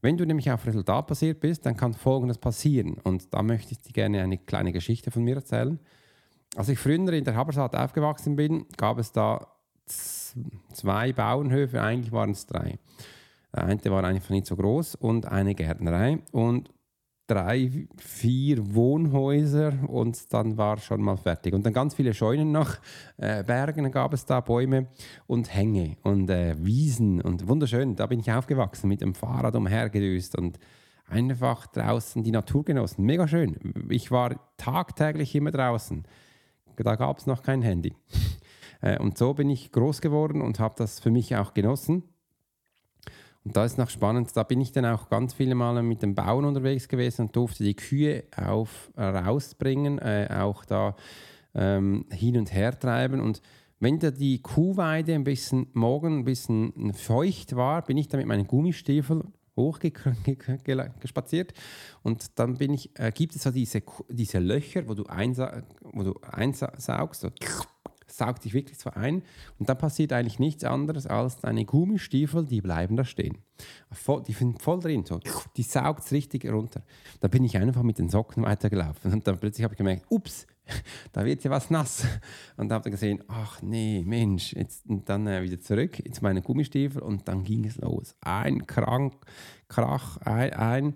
Wenn 0.00 0.16
du 0.16 0.26
nämlich 0.26 0.50
auf 0.50 0.66
Resultat 0.66 1.06
basiert 1.06 1.40
bist, 1.40 1.64
dann 1.64 1.76
kann 1.76 1.94
Folgendes 1.94 2.38
passieren. 2.38 2.98
Und 3.04 3.32
da 3.32 3.42
möchte 3.42 3.72
ich 3.72 3.80
dir 3.80 3.92
gerne 3.92 4.22
eine 4.22 4.38
kleine 4.38 4.72
Geschichte 4.72 5.10
von 5.10 5.24
mir 5.24 5.36
erzählen. 5.36 5.78
Als 6.56 6.68
ich 6.68 6.78
früher 6.78 7.12
in 7.12 7.24
der 7.24 7.34
Habersaat 7.34 7.74
aufgewachsen 7.74 8.36
bin, 8.36 8.66
gab 8.76 8.98
es 8.98 9.12
da 9.12 9.53
zwei 9.86 11.12
Bauernhöfe, 11.12 11.82
eigentlich 11.82 12.12
waren 12.12 12.30
es 12.30 12.46
drei. 12.46 12.78
Der 13.54 13.64
eine 13.64 13.84
war 13.84 14.04
einfach 14.04 14.30
nicht 14.30 14.46
so 14.46 14.56
groß 14.56 14.96
und 14.96 15.26
eine 15.26 15.54
Gärtnerei. 15.54 16.18
Und 16.32 16.70
drei, 17.26 17.86
vier 17.96 18.74
Wohnhäuser 18.74 19.72
und 19.88 20.32
dann 20.32 20.58
war 20.58 20.78
schon 20.78 21.00
mal 21.00 21.16
fertig. 21.16 21.54
Und 21.54 21.64
dann 21.64 21.72
ganz 21.72 21.94
viele 21.94 22.12
Scheunen 22.12 22.52
noch, 22.52 22.76
äh, 23.16 23.42
Bergen 23.44 23.90
gab 23.90 24.12
es 24.12 24.26
da, 24.26 24.40
Bäume 24.40 24.88
und 25.26 25.54
Hänge 25.54 25.96
und 26.02 26.28
äh, 26.28 26.54
Wiesen 26.58 27.22
und 27.22 27.48
wunderschön. 27.48 27.96
Da 27.96 28.06
bin 28.06 28.20
ich 28.20 28.30
aufgewachsen, 28.30 28.88
mit 28.88 29.00
dem 29.00 29.14
Fahrrad 29.14 29.56
umhergedüst 29.56 30.36
und 30.36 30.58
einfach 31.06 31.66
draußen 31.68 32.22
die 32.22 32.30
Natur 32.30 32.64
genossen. 32.64 33.04
Mega 33.04 33.26
schön. 33.26 33.56
Ich 33.88 34.10
war 34.10 34.38
tagtäglich 34.56 35.34
immer 35.34 35.50
draußen. 35.50 36.04
Da 36.76 36.96
gab 36.96 37.18
es 37.18 37.26
noch 37.26 37.42
kein 37.42 37.62
Handy. 37.62 37.94
Äh, 38.84 38.98
und 38.98 39.16
so 39.18 39.34
bin 39.34 39.48
ich 39.48 39.72
groß 39.72 40.00
geworden 40.00 40.42
und 40.42 40.60
habe 40.60 40.74
das 40.76 41.00
für 41.00 41.10
mich 41.10 41.34
auch 41.36 41.54
genossen. 41.54 42.04
Und 43.44 43.56
da 43.56 43.64
ist 43.64 43.78
noch 43.78 43.90
spannend, 43.90 44.30
da 44.34 44.42
bin 44.42 44.60
ich 44.60 44.72
dann 44.72 44.86
auch 44.86 45.08
ganz 45.08 45.34
viele 45.34 45.54
Male 45.54 45.82
mit 45.82 46.02
dem 46.02 46.14
Bauen 46.14 46.44
unterwegs 46.44 46.88
gewesen 46.88 47.22
und 47.22 47.36
durfte 47.36 47.62
die 47.64 47.74
Kühe 47.74 48.24
auf, 48.36 48.90
äh, 48.96 49.04
rausbringen, 49.04 49.98
äh, 49.98 50.28
auch 50.38 50.64
da 50.64 50.96
ähm, 51.54 52.06
hin 52.10 52.38
und 52.38 52.54
her 52.54 52.78
treiben. 52.78 53.20
Und 53.20 53.42
wenn 53.80 53.98
da 53.98 54.10
die 54.10 54.40
Kuhweide 54.40 55.14
ein 55.14 55.24
bisschen 55.24 55.66
morgen 55.74 56.20
ein 56.20 56.24
bisschen 56.24 56.94
feucht 56.94 57.54
war, 57.54 57.82
bin 57.82 57.98
ich 57.98 58.08
da 58.08 58.16
mit 58.16 58.26
meinen 58.26 58.46
Gummistiefeln 58.46 59.32
hochgespaziert 59.56 61.52
und 62.02 62.38
dann 62.38 62.56
bin 62.56 62.72
ich, 62.72 62.98
äh, 62.98 63.12
gibt 63.12 63.36
es 63.36 63.42
so 63.44 63.50
diese, 63.50 63.82
diese 64.08 64.38
Löcher, 64.40 64.88
wo 64.88 64.94
du, 64.94 65.04
einsa 65.04 65.62
wo 65.82 66.02
du 66.02 66.14
einsaugst, 66.22 67.20
so, 67.20 67.30
saugt 68.16 68.44
dich 68.44 68.54
wirklich 68.54 68.78
so 68.78 68.90
ein 68.90 69.22
und 69.58 69.68
dann 69.68 69.78
passiert 69.78 70.12
eigentlich 70.12 70.38
nichts 70.38 70.64
anderes 70.64 71.06
als 71.06 71.38
deine 71.38 71.64
Gummistiefel, 71.64 72.46
die 72.46 72.60
bleiben 72.60 72.96
da 72.96 73.04
stehen. 73.04 73.38
Die 74.26 74.32
sind 74.32 74.60
voll 74.62 74.80
drin, 74.80 75.04
so. 75.04 75.20
die 75.56 75.62
saugt 75.62 76.04
es 76.04 76.12
richtig 76.12 76.44
runter. 76.50 76.82
Da 77.20 77.28
bin 77.28 77.44
ich 77.44 77.56
einfach 77.56 77.82
mit 77.82 77.98
den 77.98 78.08
Socken 78.08 78.42
weitergelaufen 78.44 79.12
und 79.12 79.26
dann 79.26 79.38
plötzlich 79.38 79.64
habe 79.64 79.74
ich 79.74 79.78
gemerkt, 79.78 80.06
ups, 80.08 80.46
da 81.12 81.24
wird 81.24 81.44
ja 81.44 81.50
was 81.50 81.70
nass. 81.70 82.06
Und 82.56 82.68
da 82.68 82.76
habe 82.76 82.88
ich 82.88 82.92
gesehen, 82.92 83.22
ach 83.28 83.60
nee, 83.62 84.02
Mensch, 84.04 84.54
jetzt 84.54 84.86
und 84.88 85.08
dann 85.08 85.26
äh, 85.26 85.42
wieder 85.42 85.60
zurück 85.60 86.02
zu 86.10 86.22
meinen 86.22 86.42
Gummistiefel 86.42 87.02
und 87.02 87.28
dann 87.28 87.44
ging 87.44 87.64
es 87.66 87.76
los. 87.76 88.16
Ein 88.20 88.66
Krank, 88.66 89.14
Krach, 89.68 90.18
ein, 90.18 90.52
ein, 90.52 90.94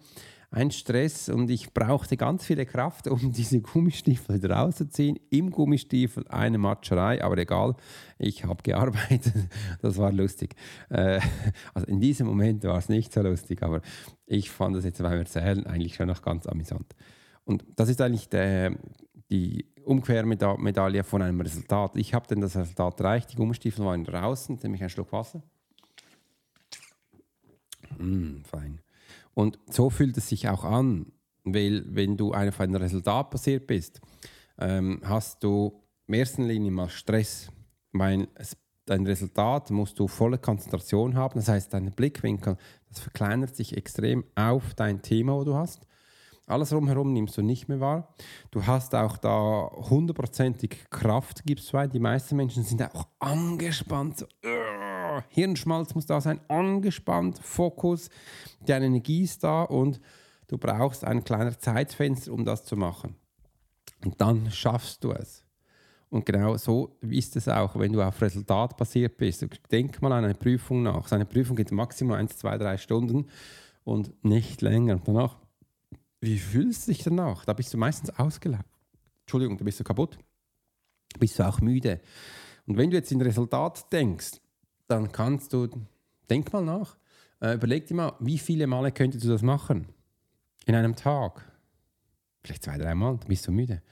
ein 0.50 0.70
Stress 0.70 1.28
und 1.28 1.50
ich 1.50 1.74
brauchte 1.74 2.16
ganz 2.16 2.44
viele 2.44 2.64
Kraft, 2.64 3.06
um 3.06 3.32
diese 3.32 3.60
Gummistiefel 3.60 4.44
rauszuziehen. 4.50 5.18
Im 5.30 5.50
Gummistiefel 5.50 6.26
eine 6.28 6.58
Matscherei, 6.58 7.22
aber 7.22 7.36
egal, 7.38 7.74
ich 8.18 8.44
habe 8.44 8.62
gearbeitet. 8.62 9.34
Das 9.82 9.98
war 9.98 10.12
lustig. 10.12 10.54
Äh, 10.88 11.20
also 11.74 11.86
in 11.86 12.00
diesem 12.00 12.26
Moment 12.26 12.64
war 12.64 12.78
es 12.78 12.88
nicht 12.88 13.12
so 13.12 13.20
lustig, 13.22 13.62
aber 13.62 13.82
ich 14.26 14.50
fand 14.50 14.76
das 14.76 14.84
jetzt 14.84 15.02
beim 15.02 15.18
Erzählen 15.18 15.66
eigentlich 15.66 15.94
schon 15.94 16.08
noch 16.08 16.22
ganz 16.22 16.46
amüsant. 16.46 16.94
Und 17.44 17.64
das 17.76 17.88
ist 17.88 18.00
eigentlich 18.00 18.28
der, 18.28 18.76
die 19.30 19.66
Umkehrmedaille 19.84 21.04
von 21.04 21.22
einem 21.22 21.40
Resultat. 21.40 21.96
Ich 21.96 22.14
habe 22.14 22.26
dann 22.28 22.40
das 22.40 22.56
Resultat 22.56 23.00
erreicht, 23.00 23.32
die 23.32 23.36
Gummistiefel 23.36 23.84
waren 23.84 24.04
draußen, 24.04 24.58
nämlich 24.62 24.82
ein 24.82 24.90
Schluck 24.90 25.12
Wasser. 25.12 25.42
Mm, 27.98 28.42
fein. 28.44 28.80
Und 29.38 29.56
so 29.70 29.88
fühlt 29.88 30.16
es 30.16 30.30
sich 30.30 30.48
auch 30.48 30.64
an, 30.64 31.12
weil 31.44 31.84
wenn 31.86 32.16
du 32.16 32.34
auf 32.34 32.60
ein 32.60 32.74
Resultat 32.74 33.30
basiert 33.30 33.68
bist, 33.68 34.00
ähm, 34.58 35.00
hast 35.04 35.44
du 35.44 35.80
in 36.08 36.14
erster 36.14 36.42
Linie 36.42 36.72
mal 36.72 36.88
Stress, 36.88 37.48
weil 37.92 38.26
es, 38.34 38.56
dein 38.84 39.06
Resultat 39.06 39.70
musst 39.70 39.96
du 40.00 40.08
volle 40.08 40.38
Konzentration 40.38 41.14
haben. 41.14 41.38
Das 41.38 41.46
heißt, 41.46 41.72
dein 41.72 41.92
Blickwinkel, 41.92 42.56
das 42.88 42.98
verkleinert 42.98 43.54
sich 43.54 43.76
extrem 43.76 44.24
auf 44.34 44.74
dein 44.74 45.02
Thema, 45.02 45.36
wo 45.36 45.44
du 45.44 45.54
hast. 45.54 45.86
Alles 46.48 46.72
rumherum 46.72 47.12
nimmst 47.12 47.36
du 47.36 47.42
nicht 47.42 47.68
mehr 47.68 47.78
wahr. 47.78 48.16
Du 48.50 48.66
hast 48.66 48.92
auch 48.96 49.18
da 49.18 49.70
hundertprozentig 49.88 50.90
Kraft, 50.90 51.44
gibst 51.44 51.68
zwei. 51.68 51.86
Die 51.86 52.00
meisten 52.00 52.34
Menschen 52.34 52.64
sind 52.64 52.82
auch 52.82 53.06
angespannt. 53.20 54.18
So, 54.18 54.26
Hirnschmalz 55.28 55.94
muss 55.94 56.06
da 56.06 56.20
sein, 56.20 56.40
angespannt, 56.48 57.38
Fokus, 57.42 58.10
deine 58.64 58.86
Energie 58.86 59.22
ist 59.22 59.44
da 59.44 59.62
und 59.62 60.00
du 60.48 60.58
brauchst 60.58 61.04
ein 61.04 61.24
kleines 61.24 61.58
Zeitfenster, 61.58 62.32
um 62.32 62.44
das 62.44 62.64
zu 62.64 62.76
machen. 62.76 63.16
Und 64.04 64.20
dann 64.20 64.50
schaffst 64.50 65.04
du 65.04 65.12
es. 65.12 65.44
Und 66.10 66.24
genau 66.24 66.56
so 66.56 66.96
ist 67.02 67.36
es 67.36 67.48
auch, 67.48 67.78
wenn 67.78 67.92
du 67.92 68.00
auf 68.00 68.22
Resultat 68.22 68.76
basiert 68.76 69.18
bist. 69.18 69.46
Denk 69.70 70.00
mal 70.00 70.12
an 70.12 70.24
eine 70.24 70.34
Prüfung 70.34 70.82
nach. 70.82 71.06
So 71.06 71.14
eine 71.14 71.26
Prüfung 71.26 71.56
geht 71.56 71.70
maximal 71.70 72.18
1, 72.18 72.38
2, 72.38 72.58
3 72.58 72.76
Stunden 72.78 73.26
und 73.84 74.24
nicht 74.24 74.62
länger. 74.62 75.00
Danach 75.04 75.36
wie 76.20 76.38
fühlst 76.38 76.86
du 76.86 76.92
dich 76.92 77.04
danach? 77.04 77.44
Da 77.44 77.52
bist 77.52 77.72
du 77.72 77.78
meistens 77.78 78.10
ausgelaugt. 78.10 78.64
Entschuldigung, 79.20 79.56
da 79.56 79.64
bist 79.64 79.78
du 79.78 79.84
kaputt. 79.84 80.18
Bist 81.18 81.38
du 81.38 81.46
auch 81.46 81.60
müde. 81.60 82.00
Und 82.66 82.76
wenn 82.76 82.90
du 82.90 82.96
jetzt 82.96 83.12
in 83.12 83.20
Resultat 83.20 83.92
denkst, 83.92 84.40
dann 84.88 85.12
kannst 85.12 85.52
du, 85.52 85.68
denk 86.28 86.52
mal 86.52 86.64
nach, 86.64 86.96
äh, 87.40 87.54
überleg 87.54 87.86
dir 87.86 87.94
mal, 87.94 88.14
wie 88.20 88.38
viele 88.38 88.66
Male 88.66 88.90
könntest 88.90 89.24
du 89.24 89.28
das 89.28 89.42
machen? 89.42 89.86
In 90.66 90.74
einem 90.74 90.96
Tag? 90.96 91.44
Vielleicht 92.42 92.64
zwei, 92.64 92.78
dreimal, 92.78 93.18
dann 93.18 93.28
bist 93.28 93.46
du 93.46 93.52
müde. 93.52 93.82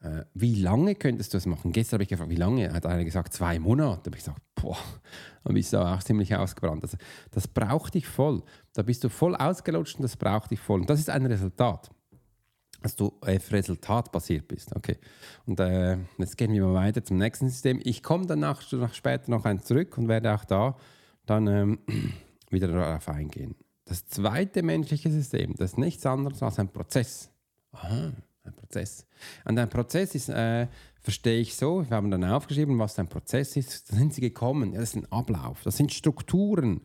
Äh, 0.00 0.24
wie 0.34 0.54
lange 0.54 0.94
könntest 0.94 1.32
du 1.32 1.36
das 1.36 1.46
machen? 1.46 1.72
Gestern 1.72 1.96
habe 1.96 2.04
ich 2.04 2.08
gefragt, 2.08 2.30
wie 2.30 2.36
lange? 2.36 2.72
Hat 2.72 2.86
einer 2.86 3.04
gesagt, 3.04 3.32
zwei 3.32 3.58
Monate. 3.58 4.02
Da 4.02 4.06
habe 4.06 4.16
ich 4.16 4.24
gesagt, 4.24 4.42
boah, 4.54 4.78
dann 5.44 5.54
bist 5.54 5.72
du 5.72 5.78
auch 5.78 6.02
ziemlich 6.02 6.34
ausgebrannt. 6.34 6.82
Also, 6.82 6.96
das 7.30 7.48
braucht 7.48 7.94
dich 7.94 8.06
voll. 8.06 8.42
Da 8.72 8.82
bist 8.82 9.04
du 9.04 9.10
voll 9.10 9.34
ausgelutscht 9.34 9.96
und 9.96 10.02
das 10.02 10.16
braucht 10.16 10.50
dich 10.50 10.60
voll. 10.60 10.80
Und 10.80 10.90
das 10.90 11.00
ist 11.00 11.10
ein 11.10 11.26
Resultat, 11.26 11.90
dass 12.82 12.96
du 12.96 13.12
auf 13.20 13.52
Resultat 13.52 14.12
basiert 14.12 14.48
bist. 14.48 14.74
Okay. 14.74 14.96
Und 15.46 15.58
äh, 15.60 15.98
jetzt 16.18 16.36
gehen 16.36 16.52
wir 16.52 16.64
mal 16.64 16.74
weiter 16.74 17.04
zum 17.04 17.18
nächsten 17.18 17.48
System. 17.48 17.80
Ich 17.84 18.02
komme 18.02 18.26
dann 18.26 18.40
nach, 18.40 18.70
nach 18.72 18.94
später 18.94 19.30
noch 19.30 19.44
eins 19.44 19.64
zurück 19.64 19.98
und 19.98 20.08
werde 20.08 20.34
auch 20.34 20.44
da 20.44 20.76
dann 21.26 21.46
ähm, 21.46 21.78
wieder 22.50 22.68
darauf 22.68 23.08
eingehen. 23.08 23.54
Das 23.84 24.06
zweite 24.06 24.62
menschliche 24.62 25.10
System, 25.10 25.54
das 25.56 25.72
ist 25.72 25.78
nichts 25.78 26.04
anderes 26.06 26.42
als 26.42 26.58
ein 26.58 26.68
Prozess. 26.68 27.30
Aha 27.72 28.12
ein 28.48 28.54
Prozess. 28.54 29.06
Und 29.44 29.58
ein 29.58 29.68
Prozess 29.68 30.14
ist, 30.14 30.28
äh, 30.28 30.66
verstehe 31.00 31.40
ich 31.40 31.54
so, 31.54 31.88
wir 31.88 31.96
haben 31.96 32.10
dann 32.10 32.24
aufgeschrieben, 32.24 32.78
was 32.78 32.98
ein 32.98 33.08
Prozess 33.08 33.56
ist. 33.56 33.90
Da 33.90 33.96
sind 33.96 34.12
sie 34.12 34.20
gekommen. 34.20 34.72
Ja, 34.72 34.80
das 34.80 34.90
ist 34.90 34.96
ein 34.96 35.12
Ablauf, 35.12 35.62
das 35.62 35.76
sind 35.76 35.92
Strukturen, 35.92 36.82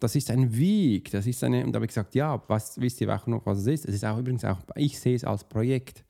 das 0.00 0.14
ist 0.14 0.30
ein 0.30 0.56
Weg, 0.56 1.10
das 1.10 1.26
ist 1.26 1.42
eine, 1.42 1.64
und 1.64 1.72
da 1.72 1.78
habe 1.78 1.86
ich 1.86 1.90
gesagt, 1.90 2.14
ja, 2.14 2.42
was, 2.48 2.80
wisst 2.80 3.00
ihr 3.00 3.14
auch 3.14 3.26
noch, 3.26 3.44
was 3.46 3.58
es 3.58 3.66
ist? 3.66 3.86
Es 3.86 3.96
ist 3.96 4.04
auch 4.04 4.18
übrigens 4.18 4.44
auch, 4.44 4.58
ich 4.76 4.98
sehe 4.98 5.16
es 5.16 5.24
als 5.24 5.44
Projekt. 5.44 6.04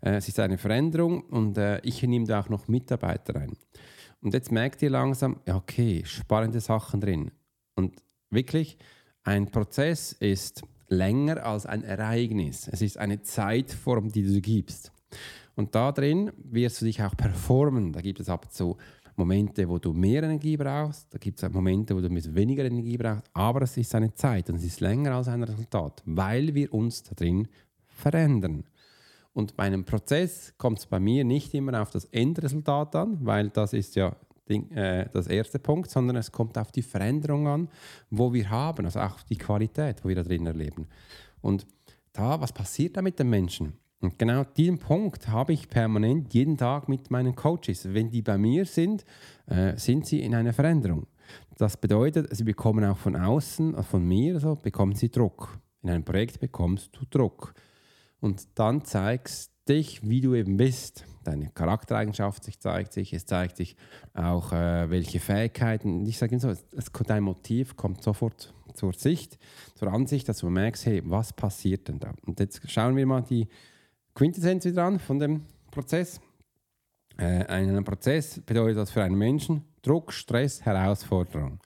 Äh, 0.00 0.16
es 0.16 0.28
ist 0.28 0.38
eine 0.38 0.58
Veränderung 0.58 1.22
und 1.22 1.58
äh, 1.58 1.80
ich 1.80 2.02
nehme 2.02 2.26
da 2.26 2.40
auch 2.40 2.48
noch 2.48 2.68
Mitarbeiter 2.68 3.34
rein. 3.34 3.56
Und 4.20 4.34
jetzt 4.34 4.52
merkt 4.52 4.82
ihr 4.82 4.90
langsam, 4.90 5.40
ja, 5.46 5.56
okay, 5.56 6.02
spannende 6.04 6.60
Sachen 6.60 7.00
drin. 7.00 7.30
Und 7.74 7.96
wirklich, 8.30 8.76
ein 9.22 9.50
Prozess 9.50 10.12
ist 10.12 10.62
länger 10.88 11.44
als 11.44 11.66
ein 11.66 11.84
Ereignis. 11.84 12.68
Es 12.68 12.82
ist 12.82 12.98
eine 12.98 13.22
Zeitform, 13.22 14.10
die 14.10 14.22
du 14.22 14.40
gibst. 14.40 14.92
Und 15.54 15.74
da 15.74 15.92
drin 15.92 16.30
wirst 16.36 16.80
du 16.80 16.84
dich 16.84 17.02
auch 17.02 17.16
performen. 17.16 17.92
Da 17.92 18.00
gibt 18.00 18.20
es 18.20 18.28
ab 18.28 18.46
so 18.50 18.76
Momente, 19.18 19.68
wo 19.68 19.78
du 19.78 19.92
mehr 19.92 20.22
Energie 20.22 20.56
brauchst, 20.56 21.12
da 21.12 21.18
gibt 21.18 21.42
es 21.42 21.50
Momente, 21.50 21.94
wo 21.96 22.00
du 22.00 22.08
weniger 22.08 22.64
Energie 22.64 22.96
brauchst, 22.96 23.24
aber 23.32 23.62
es 23.62 23.76
ist 23.76 23.92
eine 23.94 24.14
Zeit 24.14 24.48
und 24.48 24.56
es 24.56 24.64
ist 24.64 24.80
länger 24.80 25.16
als 25.16 25.26
ein 25.26 25.42
Resultat, 25.42 26.02
weil 26.06 26.54
wir 26.54 26.72
uns 26.72 27.02
da 27.02 27.14
drin 27.16 27.48
verändern. 27.88 28.64
Und 29.32 29.56
bei 29.56 29.64
einem 29.64 29.84
Prozess 29.84 30.54
kommt 30.56 30.78
es 30.78 30.86
bei 30.86 31.00
mir 31.00 31.24
nicht 31.24 31.52
immer 31.54 31.82
auf 31.82 31.90
das 31.90 32.04
Endresultat 32.06 32.94
an, 32.94 33.18
weil 33.22 33.50
das 33.50 33.72
ist 33.72 33.96
ja 33.96 34.16
äh, 34.50 35.08
das 35.12 35.26
erste 35.26 35.58
Punkt, 35.58 35.90
sondern 35.90 36.16
es 36.16 36.32
kommt 36.32 36.58
auf 36.58 36.72
die 36.72 36.82
Veränderung 36.82 37.46
an, 37.48 37.68
wo 38.10 38.32
wir 38.32 38.48
haben, 38.50 38.84
also 38.84 39.00
auch 39.00 39.20
die 39.22 39.36
Qualität, 39.36 40.04
wo 40.04 40.08
wir 40.08 40.16
da 40.16 40.22
drin 40.22 40.46
erleben. 40.46 40.86
Und 41.40 41.66
da, 42.12 42.40
was 42.40 42.52
passiert 42.52 42.96
da 42.96 43.02
mit 43.02 43.18
den 43.18 43.30
Menschen? 43.30 43.74
Und 44.00 44.18
genau 44.18 44.44
diesen 44.44 44.78
Punkt 44.78 45.28
habe 45.28 45.52
ich 45.52 45.68
permanent 45.68 46.32
jeden 46.32 46.56
Tag 46.56 46.88
mit 46.88 47.10
meinen 47.10 47.34
Coaches. 47.34 47.92
Wenn 47.92 48.10
die 48.10 48.22
bei 48.22 48.38
mir 48.38 48.64
sind, 48.64 49.04
äh, 49.46 49.76
sind 49.76 50.06
sie 50.06 50.20
in 50.20 50.34
einer 50.34 50.52
Veränderung. 50.52 51.06
Das 51.56 51.76
bedeutet, 51.76 52.34
sie 52.34 52.44
bekommen 52.44 52.84
auch 52.84 52.98
von 52.98 53.16
außen, 53.16 53.74
also 53.74 53.88
von 53.88 54.06
mir, 54.06 54.34
also 54.34 54.54
bekommen 54.54 54.94
sie 54.94 55.10
Druck. 55.10 55.58
In 55.82 55.90
einem 55.90 56.04
Projekt 56.04 56.38
bekommst 56.38 56.96
du 56.96 57.04
Druck. 57.10 57.54
Und 58.20 58.46
dann 58.54 58.84
zeigst 58.84 59.52
dich, 59.68 60.08
wie 60.08 60.20
du 60.20 60.34
eben 60.34 60.56
bist. 60.56 61.04
Deine 61.24 61.50
Charaktereigenschaft 61.50 62.44
sich 62.44 62.58
zeigt 62.58 62.92
sich, 62.92 63.12
es 63.12 63.26
zeigt 63.26 63.56
sich 63.56 63.76
auch, 64.14 64.52
äh, 64.52 64.88
welche 64.90 65.20
Fähigkeiten. 65.20 66.06
Ich 66.06 66.18
sage 66.18 66.36
immer 66.36 66.54
so, 66.54 66.60
dein 67.06 67.22
Motiv 67.22 67.76
kommt 67.76 68.02
sofort 68.02 68.54
zur 68.74 68.92
Sicht, 68.92 69.38
zur 69.74 69.92
Ansicht, 69.92 70.28
dass 70.28 70.38
du 70.38 70.48
merkst, 70.48 70.86
hey, 70.86 71.02
was 71.04 71.32
passiert 71.32 71.88
denn 71.88 71.98
da? 71.98 72.12
Und 72.26 72.40
jetzt 72.40 72.60
schauen 72.70 72.96
wir 72.96 73.06
mal 73.06 73.22
die 73.22 73.48
Quintessenz 74.14 74.64
wieder 74.64 74.84
an 74.84 74.98
von 74.98 75.18
dem 75.18 75.42
Prozess. 75.70 76.20
Äh, 77.18 77.44
ein 77.46 77.84
Prozess 77.84 78.40
bedeutet 78.40 78.78
das 78.78 78.90
für 78.90 79.02
einen 79.02 79.16
Menschen 79.16 79.64
Druck, 79.82 80.12
Stress, 80.12 80.64
Herausforderung. 80.64 81.60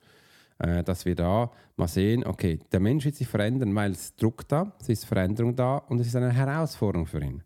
Äh, 0.59 0.83
dass 0.83 1.05
wir 1.05 1.15
da 1.15 1.51
mal 1.75 1.87
sehen, 1.87 2.23
okay, 2.25 2.59
der 2.71 2.79
Mensch 2.79 3.05
wird 3.05 3.15
sich 3.15 3.27
verändern, 3.27 3.73
weil 3.75 3.91
es 3.91 4.15
Druck 4.15 4.47
da, 4.47 4.71
es 4.79 4.89
ist 4.89 5.05
Veränderung 5.05 5.55
da 5.55 5.77
und 5.77 5.99
es 5.99 6.07
ist 6.07 6.15
eine 6.15 6.31
Herausforderung 6.31 7.05
für 7.05 7.21
ihn. 7.21 7.43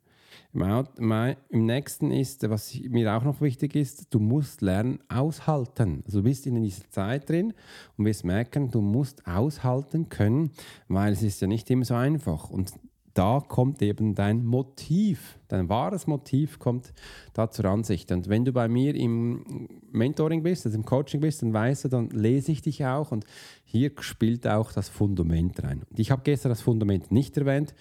Im, 0.59 1.65
nächsten 1.65 2.11
ist, 2.11 2.49
was 2.49 2.73
mir 2.89 3.15
auch 3.15 3.23
noch 3.23 3.41
wichtig 3.41 3.75
ist, 3.75 4.07
du 4.09 4.19
musst 4.19 4.61
lernen, 4.61 4.99
aushalten. 5.07 6.01
Also 6.05 6.19
du 6.19 6.23
bist 6.23 6.47
in 6.47 6.61
dieser 6.63 6.89
Zeit 6.89 7.29
drin 7.29 7.53
und 7.95 8.05
wirst 8.05 8.25
merken, 8.25 8.71
du 8.71 8.81
musst 8.81 9.27
aushalten 9.27 10.09
können, 10.09 10.51
weil 10.87 11.13
es 11.13 11.21
ist 11.21 11.41
ja 11.41 11.47
nicht 11.47 11.69
immer 11.69 11.85
so 11.85 11.93
einfach. 11.93 12.49
Und 12.49 12.73
da 13.17 13.39
kommt 13.39 13.81
eben 13.81 14.13
dein 14.13 14.45
Motiv, 14.45 15.39
dein 15.47 15.69
wahres 15.69 16.05
Motiv 16.05 16.59
kommt 16.59 16.93
da 17.33 17.49
zur 17.49 17.65
Ansicht. 17.65 18.11
Und 18.11 18.29
wenn 18.29 18.45
du 18.45 18.53
bei 18.53 18.67
mir 18.67 18.93
im 18.93 19.67
Mentoring 19.91 20.43
bist, 20.43 20.67
also 20.67 20.77
im 20.77 20.85
Coaching 20.85 21.21
bist, 21.21 21.41
dann 21.41 21.51
weißt 21.51 21.85
du, 21.85 21.89
dann 21.89 22.09
lese 22.09 22.51
ich 22.51 22.61
dich 22.61 22.85
auch 22.85 23.11
und 23.11 23.25
hier 23.63 23.91
spielt 24.01 24.47
auch 24.47 24.71
das 24.71 24.89
Fundament 24.89 25.63
rein. 25.63 25.81
Und 25.89 25.99
ich 25.99 26.11
habe 26.11 26.21
gestern 26.23 26.49
das 26.49 26.61
Fundament 26.61 27.11
nicht 27.11 27.35
erwähnt, 27.37 27.73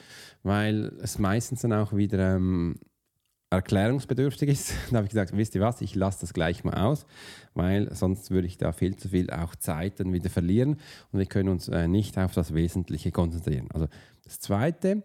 weil 0.42 0.92
es 1.02 1.18
meistens 1.18 1.60
dann 1.60 1.74
auch 1.74 1.94
wieder 1.94 2.36
ähm, 2.36 2.76
erklärungsbedürftig 3.50 4.48
ist. 4.48 4.72
da 4.90 4.96
habe 4.96 5.04
ich 5.04 5.10
gesagt, 5.10 5.36
wisst 5.36 5.54
ihr 5.54 5.60
was, 5.60 5.82
ich 5.82 5.94
lasse 5.94 6.22
das 6.22 6.32
gleich 6.32 6.64
mal 6.64 6.74
aus, 6.74 7.04
weil 7.52 7.94
sonst 7.94 8.30
würde 8.30 8.46
ich 8.46 8.56
da 8.56 8.72
viel 8.72 8.96
zu 8.96 9.10
viel 9.10 9.30
auch 9.30 9.54
Zeit 9.54 10.00
dann 10.00 10.12
wieder 10.14 10.30
verlieren 10.30 10.76
und 11.12 11.18
wir 11.18 11.26
können 11.26 11.50
uns 11.50 11.68
äh, 11.68 11.88
nicht 11.88 12.18
auf 12.18 12.32
das 12.32 12.54
Wesentliche 12.54 13.12
konzentrieren. 13.12 13.68
Also 13.72 13.86
das 14.24 14.40
Zweite, 14.40 15.02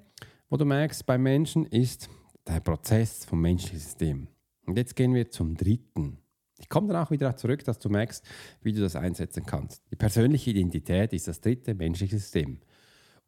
wo 0.51 0.57
du 0.57 0.65
merkst 0.65 1.05
bei 1.05 1.17
Menschen, 1.17 1.65
ist 1.65 2.09
der 2.45 2.59
Prozess 2.59 3.23
vom 3.23 3.39
menschlichen 3.39 3.79
System. 3.79 4.27
Und 4.65 4.77
jetzt 4.77 4.97
gehen 4.97 5.13
wir 5.13 5.31
zum 5.31 5.55
Dritten. 5.55 6.17
Ich 6.59 6.67
komme 6.67 6.89
dann 6.89 6.97
auch 6.97 7.09
wieder 7.09 7.37
zurück, 7.37 7.63
dass 7.63 7.79
du 7.79 7.87
merkst, 7.87 8.23
wie 8.61 8.73
du 8.73 8.81
das 8.81 8.97
einsetzen 8.97 9.45
kannst. 9.45 9.81
Die 9.89 9.95
persönliche 9.95 10.51
Identität 10.51 11.13
ist 11.13 11.29
das 11.29 11.39
dritte 11.39 11.73
menschliche 11.73 12.19
System. 12.19 12.59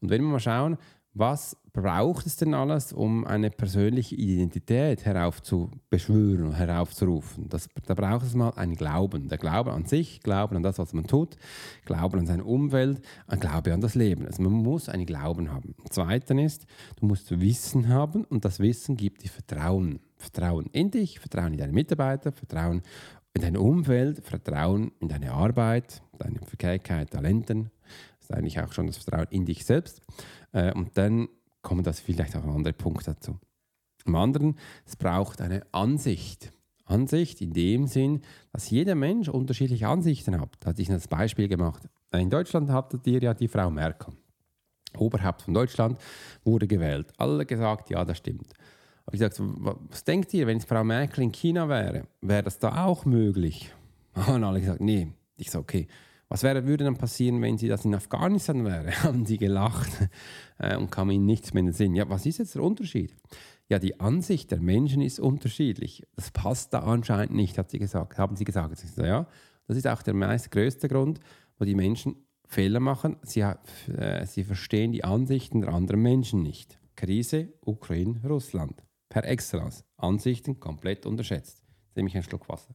Und 0.01 0.09
wenn 0.09 0.21
wir 0.21 0.31
mal 0.31 0.39
schauen, 0.41 0.77
was 1.13 1.55
braucht 1.73 2.25
es 2.25 2.37
denn 2.37 2.53
alles, 2.53 2.91
um 2.91 3.25
eine 3.25 3.51
persönliche 3.51 4.15
Identität 4.15 5.05
heraufzubeschwören 5.05 6.47
und 6.47 6.53
heraufzurufen? 6.53 7.49
Das, 7.49 7.69
da 7.85 7.93
braucht 7.93 8.25
es 8.25 8.33
mal 8.33 8.49
einen 8.51 8.75
Glauben. 8.75 9.27
Der 9.27 9.37
Glaube 9.37 9.73
an 9.73 9.85
sich, 9.85 10.21
Glauben 10.21 10.55
an 10.55 10.63
das, 10.63 10.79
was 10.79 10.93
man 10.93 11.05
tut, 11.05 11.35
Glauben 11.85 12.19
an 12.19 12.25
seine 12.25 12.43
Umwelt, 12.43 13.01
ein 13.27 13.39
Glaube 13.39 13.73
an 13.73 13.81
das 13.81 13.95
Leben. 13.95 14.25
Also 14.25 14.41
man 14.41 14.53
muss 14.53 14.89
einen 14.89 15.05
Glauben 15.05 15.51
haben. 15.51 15.75
Zweitens 15.89 16.41
ist, 16.41 16.65
du 16.99 17.05
musst 17.05 17.39
Wissen 17.39 17.89
haben 17.89 18.23
und 18.25 18.43
das 18.45 18.59
Wissen 18.59 18.97
gibt 18.97 19.23
dir 19.23 19.29
Vertrauen. 19.29 19.99
Vertrauen 20.17 20.67
in 20.71 20.89
dich, 20.89 21.19
Vertrauen 21.19 21.53
in 21.53 21.59
deine 21.59 21.73
Mitarbeiter, 21.73 22.31
Vertrauen 22.31 22.81
in 23.33 23.41
deine 23.41 23.59
Umwelt, 23.59 24.23
Vertrauen 24.23 24.91
in 24.99 25.09
deine 25.09 25.31
Arbeit, 25.31 26.01
deine 26.17 26.39
Fähigkeit, 26.45 27.11
Talenten. 27.11 27.71
Ist 28.23 28.33
eigentlich 28.33 28.59
auch 28.59 28.71
schon 28.71 28.87
das 28.87 28.97
Vertrauen 28.97 29.27
in 29.31 29.45
dich 29.45 29.65
selbst. 29.65 30.01
Äh, 30.53 30.73
und 30.73 30.97
dann 30.97 31.27
kommen 31.61 31.83
das 31.83 31.99
vielleicht 31.99 32.35
auch 32.35 32.43
andere 32.45 32.73
Punkte 32.73 33.13
dazu. 33.13 33.37
Im 34.05 34.15
anderen, 34.15 34.57
es 34.85 34.95
braucht 34.95 35.41
eine 35.41 35.63
Ansicht. 35.73 36.51
Ansicht 36.85 37.41
in 37.41 37.53
dem 37.53 37.87
Sinn, 37.87 38.21
dass 38.51 38.69
jeder 38.69 38.95
Mensch 38.95 39.29
unterschiedliche 39.29 39.87
Ansichten 39.87 40.39
hat. 40.39 40.57
Da 40.59 40.69
hatte 40.69 40.81
ich 40.81 40.87
das 40.87 41.07
Beispiel 41.07 41.47
gemacht. 41.47 41.83
In 42.11 42.29
Deutschland 42.29 42.69
hattet 42.69 43.05
ihr 43.07 43.21
ja 43.21 43.33
die 43.33 43.47
Frau 43.47 43.69
Merkel. 43.69 44.13
Oberhaupt 44.97 45.41
von 45.41 45.53
Deutschland 45.53 45.97
wurde 46.43 46.67
gewählt. 46.67 47.11
Alle 47.17 47.45
gesagt, 47.45 47.89
ja, 47.89 48.05
das 48.05 48.17
stimmt. 48.17 48.53
Aber 49.05 49.15
ich 49.15 49.19
sagte, 49.19 49.43
was 49.89 50.03
denkt 50.03 50.33
ihr, 50.33 50.47
wenn 50.47 50.57
es 50.57 50.65
Frau 50.65 50.83
Merkel 50.83 51.23
in 51.23 51.31
China 51.31 51.67
wäre, 51.67 52.07
wäre 52.21 52.43
das 52.43 52.59
da 52.59 52.85
auch 52.85 53.05
möglich? 53.05 53.73
Und 54.27 54.43
alle 54.43 54.59
gesagt, 54.59 54.81
nee. 54.81 55.11
Ich 55.35 55.49
so, 55.49 55.59
okay, 55.59 55.87
was 56.33 56.41
wäre, 56.41 56.65
würde 56.65 56.83
dann 56.83 56.97
passieren, 56.97 57.43
wenn 57.43 57.59
sie 57.59 57.67
das 57.67 57.85
in 57.85 57.93
Afghanistan 57.93 58.65
wäre? 58.65 58.91
Haben 59.03 59.23
sie 59.23 59.37
gelacht 59.37 59.91
äh, 60.57 60.75
und 60.75 60.89
kam 60.89 61.11
ihnen 61.11 61.27
nichts 61.27 61.53
mehr 61.53 61.59
in 61.59 61.67
den 61.67 61.73
Sinn. 61.73 61.93
Ja, 61.93 62.09
was 62.09 62.25
ist 62.25 62.39
jetzt 62.39 62.55
der 62.55 62.63
Unterschied? 62.63 63.15
Ja, 63.69 63.77
die 63.77 63.99
Ansicht 63.99 64.49
der 64.49 64.59
Menschen 64.59 65.03
ist 65.03 65.19
unterschiedlich. 65.19 66.07
Das 66.15 66.31
passt 66.31 66.73
da 66.73 66.79
anscheinend 66.79 67.35
nicht, 67.35 67.59
hat 67.59 67.69
sie 67.69 67.77
gesagt, 67.77 68.17
haben 68.17 68.35
sie 68.35 68.45
gesagt. 68.45 68.83
Ja, 68.97 69.27
das 69.67 69.77
ist 69.77 69.87
auch 69.87 70.01
der 70.01 70.15
meist 70.15 70.49
größte 70.49 70.87
Grund, 70.87 71.19
wo 71.59 71.65
die 71.65 71.75
Menschen 71.75 72.15
Fehler 72.47 72.79
machen. 72.79 73.17
Sie, 73.21 73.41
äh, 73.41 74.25
sie 74.25 74.43
verstehen 74.43 74.91
die 74.91 75.03
Ansichten 75.03 75.61
der 75.61 75.71
anderen 75.71 76.01
Menschen 76.01 76.41
nicht. 76.41 76.79
Krise, 76.95 77.53
Ukraine, 77.63 78.19
Russland. 78.27 78.83
Per 79.07 79.23
Excellence. 79.23 79.85
Ansichten 79.97 80.59
komplett 80.59 81.05
unterschätzt. 81.05 81.63
Nehme 81.93 82.09
ich 82.09 82.15
einen 82.15 82.23
Schluck 82.23 82.49
Wasser. 82.49 82.73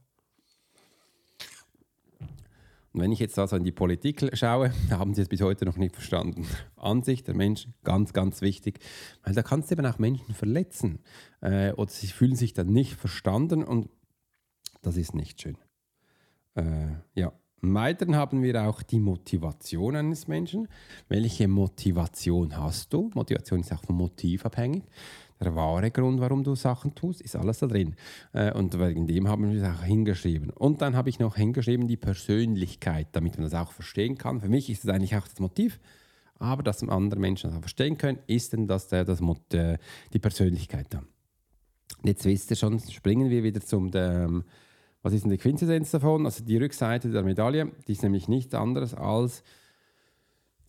Und 2.93 3.01
wenn 3.01 3.11
ich 3.11 3.19
jetzt 3.19 3.37
also 3.37 3.55
in 3.55 3.63
die 3.63 3.71
Politik 3.71 4.29
schaue, 4.33 4.73
haben 4.89 5.13
sie 5.13 5.21
es 5.21 5.27
bis 5.27 5.41
heute 5.41 5.65
noch 5.65 5.77
nicht 5.77 5.95
verstanden. 5.95 6.47
Ansicht 6.75 7.27
der 7.27 7.35
Menschen, 7.35 7.73
ganz, 7.83 8.13
ganz 8.13 8.41
wichtig, 8.41 8.79
weil 9.23 9.33
da 9.33 9.43
kannst 9.43 9.69
du 9.69 9.75
eben 9.75 9.85
auch 9.85 9.99
Menschen 9.99 10.33
verletzen 10.33 10.99
äh, 11.41 11.71
oder 11.73 11.91
sie 11.91 12.07
fühlen 12.07 12.35
sich 12.35 12.53
dann 12.53 12.67
nicht 12.67 12.95
verstanden 12.95 13.63
und 13.63 13.89
das 14.81 14.97
ist 14.97 15.13
nicht 15.13 15.41
schön. 15.41 15.57
Äh, 16.55 16.93
ja. 17.15 17.31
Weiteren 17.61 18.15
haben 18.15 18.41
wir 18.41 18.63
auch 18.63 18.81
die 18.81 19.01
Motivation 19.01 19.97
eines 19.97 20.29
Menschen. 20.29 20.69
Welche 21.09 21.49
Motivation 21.49 22.55
hast 22.55 22.93
du? 22.93 23.11
Motivation 23.13 23.59
ist 23.59 23.73
auch 23.73 23.83
vom 23.83 23.97
Motiv 23.97 24.45
abhängig 24.45 24.85
der 25.39 25.55
wahre 25.55 25.89
Grund, 25.91 26.19
warum 26.19 26.43
du 26.43 26.55
Sachen 26.55 26.95
tust, 26.95 27.21
ist 27.21 27.35
alles 27.35 27.59
da 27.59 27.67
drin. 27.67 27.95
Äh, 28.33 28.53
und 28.53 28.77
wegen 28.79 29.07
dem 29.07 29.27
haben 29.27 29.51
wir 29.51 29.61
es 29.61 29.79
auch 29.79 29.83
hingeschrieben. 29.83 30.49
Und 30.49 30.81
dann 30.81 30.95
habe 30.95 31.09
ich 31.09 31.19
noch 31.19 31.35
hingeschrieben 31.35 31.87
die 31.87 31.97
Persönlichkeit, 31.97 33.07
damit 33.13 33.37
man 33.37 33.49
das 33.49 33.53
auch 33.53 33.71
verstehen 33.71 34.17
kann. 34.17 34.41
Für 34.41 34.49
mich 34.49 34.69
ist 34.69 34.83
es 34.83 34.89
eigentlich 34.89 35.15
auch 35.15 35.27
das 35.27 35.39
Motiv, 35.39 35.79
aber 36.39 36.63
dass 36.63 36.83
andere 36.87 37.19
Menschen 37.19 37.49
das 37.49 37.57
auch 37.57 37.61
verstehen 37.61 37.97
können, 37.97 38.19
ist 38.27 38.53
denn 38.53 38.67
das, 38.67 38.87
das, 38.87 39.05
das 39.05 39.21
äh, 39.53 39.77
die 40.13 40.19
Persönlichkeit 40.19 40.87
dann. 40.89 41.07
Jetzt 42.03 42.25
wisst 42.25 42.49
ihr 42.51 42.55
schon, 42.55 42.79
springen 42.79 43.29
wir 43.29 43.43
wieder 43.43 43.61
zum, 43.61 43.91
dem, 43.91 44.43
was 45.01 45.13
ist 45.13 45.23
denn 45.23 45.31
die 45.31 45.37
Quintessenz 45.37 45.91
davon? 45.91 46.25
Also 46.25 46.43
die 46.43 46.57
Rückseite 46.57 47.09
der 47.09 47.23
Medaille, 47.23 47.71
die 47.87 47.93
ist 47.93 48.03
nämlich 48.03 48.27
nichts 48.27 48.53
anderes 48.53 48.93
als 48.93 49.43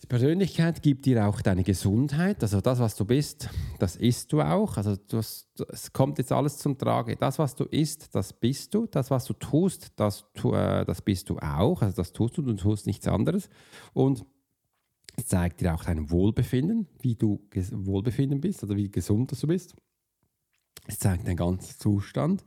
die 0.02 0.06
Persönlichkeit 0.06 0.82
gibt 0.82 1.04
dir 1.04 1.26
auch 1.26 1.42
deine 1.42 1.62
Gesundheit, 1.62 2.42
also 2.42 2.60
das, 2.62 2.78
was 2.78 2.96
du 2.96 3.04
bist, 3.04 3.50
das 3.78 3.96
isst 3.96 4.32
du 4.32 4.40
auch. 4.40 4.78
Also 4.78 4.96
du 4.96 5.18
hast, 5.18 5.48
es 5.68 5.92
kommt 5.92 6.18
jetzt 6.18 6.32
alles 6.32 6.56
zum 6.56 6.78
Trage. 6.78 7.16
Das, 7.16 7.38
was 7.38 7.54
du 7.54 7.64
isst, 7.64 8.14
das 8.14 8.32
bist 8.32 8.74
du. 8.74 8.86
Das, 8.86 9.10
was 9.10 9.26
du 9.26 9.34
tust, 9.34 9.92
das, 9.96 10.24
äh, 10.42 10.84
das 10.86 11.02
bist 11.02 11.28
du 11.28 11.38
auch. 11.38 11.82
Also 11.82 11.96
das 11.96 12.12
tust 12.12 12.38
du, 12.38 12.42
du 12.42 12.54
tust 12.54 12.86
nichts 12.86 13.06
anderes. 13.08 13.50
Und 13.92 14.24
es 15.16 15.26
zeigt 15.26 15.60
dir 15.60 15.74
auch 15.74 15.84
dein 15.84 16.10
Wohlbefinden, 16.10 16.88
wie 17.02 17.14
du 17.14 17.46
Wohlbefinden 17.52 18.40
bist, 18.40 18.64
oder 18.64 18.76
wie 18.76 18.90
gesund 18.90 19.30
du 19.30 19.46
bist. 19.46 19.74
Es 20.86 20.98
zeigt 20.98 21.26
den 21.26 21.36
ganzen 21.36 21.78
Zustand. 21.78 22.44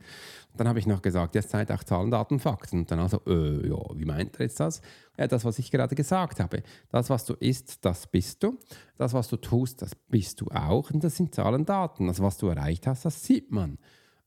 Dann 0.56 0.68
habe 0.68 0.78
ich 0.78 0.86
noch 0.86 1.02
gesagt, 1.02 1.34
jetzt 1.34 1.50
zeigt 1.50 1.72
auch 1.72 1.82
Zahlen, 1.82 2.10
Daten, 2.10 2.38
Fakten. 2.38 2.80
Und 2.80 2.90
dann 2.90 3.00
also, 3.00 3.20
äh, 3.26 3.68
ja, 3.68 3.78
wie 3.94 4.04
meint 4.04 4.36
er 4.36 4.46
jetzt 4.46 4.60
das? 4.60 4.80
Ja, 5.18 5.26
das, 5.26 5.44
was 5.44 5.58
ich 5.58 5.70
gerade 5.70 5.94
gesagt 5.94 6.40
habe. 6.40 6.62
Das, 6.90 7.10
was 7.10 7.24
du 7.24 7.34
isst, 7.34 7.84
das 7.84 8.06
bist 8.06 8.42
du. 8.42 8.58
Das, 8.96 9.12
was 9.12 9.28
du 9.28 9.36
tust, 9.36 9.82
das 9.82 9.94
bist 9.94 10.40
du 10.40 10.46
auch. 10.48 10.90
Und 10.90 11.02
das 11.02 11.16
sind 11.16 11.34
Zahlen, 11.34 11.64
Daten. 11.64 12.06
Das, 12.06 12.20
was 12.20 12.36
du 12.38 12.48
erreicht 12.48 12.86
hast, 12.86 13.04
das 13.04 13.22
sieht 13.22 13.50
man. 13.50 13.78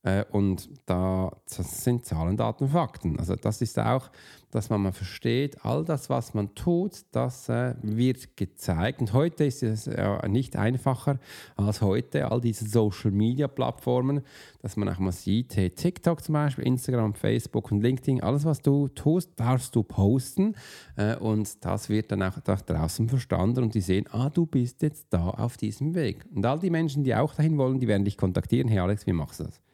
Äh, 0.07 0.23
und 0.31 0.69
da 0.85 1.31
das 1.45 1.83
sind 1.83 2.05
Zahlen, 2.05 2.37
Daten, 2.37 2.69
Fakten. 2.69 3.19
Also 3.19 3.35
das 3.35 3.61
ist 3.61 3.77
auch, 3.77 4.09
dass 4.51 4.69
man 4.69 4.81
mal 4.81 4.93
versteht, 4.93 5.65
all 5.65 5.83
das, 5.83 6.09
was 6.09 6.33
man 6.33 6.55
tut, 6.55 7.03
das 7.11 7.49
äh, 7.49 7.75
wird 7.81 8.37
gezeigt. 8.37 9.01
Und 9.01 9.11
heute 9.11 9.43
ist 9.43 9.63
es 9.63 9.89
nicht 10.27 10.55
einfacher 10.55 11.19
als 11.57 11.81
heute, 11.81 12.31
all 12.31 12.39
diese 12.39 12.67
Social-Media-Plattformen, 12.67 14.21
dass 14.61 14.77
man 14.77 14.87
auch 14.87 14.99
mal 14.99 15.11
sieht, 15.11 15.57
hey, 15.57 15.69
TikTok 15.69 16.23
zum 16.23 16.33
Beispiel, 16.33 16.65
Instagram, 16.65 17.13
Facebook 17.13 17.71
und 17.71 17.81
LinkedIn, 17.81 18.23
alles, 18.23 18.45
was 18.45 18.61
du 18.61 18.87
tust, 18.87 19.31
darfst 19.35 19.75
du 19.75 19.83
posten. 19.83 20.55
Äh, 20.95 21.17
und 21.17 21.65
das 21.65 21.89
wird 21.89 22.13
dann 22.13 22.23
auch 22.23 22.39
da 22.39 22.55
draußen 22.55 23.09
verstanden 23.09 23.63
und 23.63 23.73
die 23.73 23.81
sehen, 23.81 24.05
ah, 24.11 24.29
du 24.29 24.45
bist 24.45 24.81
jetzt 24.81 25.07
da 25.09 25.29
auf 25.29 25.57
diesem 25.57 25.95
Weg. 25.95 26.25
Und 26.33 26.45
all 26.45 26.59
die 26.59 26.69
Menschen, 26.69 27.03
die 27.03 27.13
auch 27.13 27.33
dahin 27.35 27.57
wollen, 27.57 27.79
die 27.79 27.87
werden 27.87 28.05
dich 28.05 28.17
kontaktieren. 28.17 28.69
Hey 28.69 28.79
Alex, 28.79 29.05
wie 29.05 29.13
machst 29.13 29.41
du 29.41 29.43
das? 29.43 29.66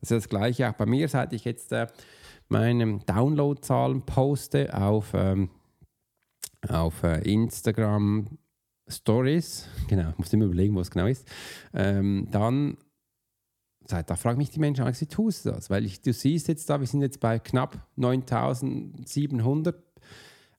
Das 0.00 0.10
ist 0.10 0.24
das 0.24 0.28
Gleiche 0.28 0.68
auch 0.68 0.74
bei 0.74 0.86
mir, 0.86 1.08
seit 1.08 1.32
ich 1.32 1.44
jetzt 1.44 1.72
äh, 1.72 1.86
meine 2.48 2.98
Downloadzahlen 3.06 4.02
poste 4.02 4.74
auf, 4.74 5.12
ähm, 5.14 5.50
auf 6.68 7.02
äh, 7.02 7.20
Instagram 7.30 8.38
Stories. 8.88 9.68
Genau, 9.88 10.10
ich 10.10 10.18
muss 10.18 10.32
immer 10.32 10.46
überlegen, 10.46 10.74
wo 10.74 10.80
es 10.80 10.90
genau 10.90 11.06
ist. 11.06 11.26
Ähm, 11.72 12.28
dann 12.30 12.76
da 14.06 14.14
fragen 14.14 14.38
mich 14.38 14.50
die 14.50 14.60
Menschen, 14.60 14.86
wie 14.86 15.06
tust 15.06 15.46
du 15.46 15.50
das? 15.50 15.68
Weil 15.68 15.84
ich, 15.84 16.00
du 16.00 16.12
siehst 16.12 16.48
jetzt 16.48 16.70
da, 16.70 16.78
wir 16.78 16.86
sind 16.86 17.02
jetzt 17.02 17.18
bei 17.18 17.40
knapp 17.40 17.76
9700 17.96 19.76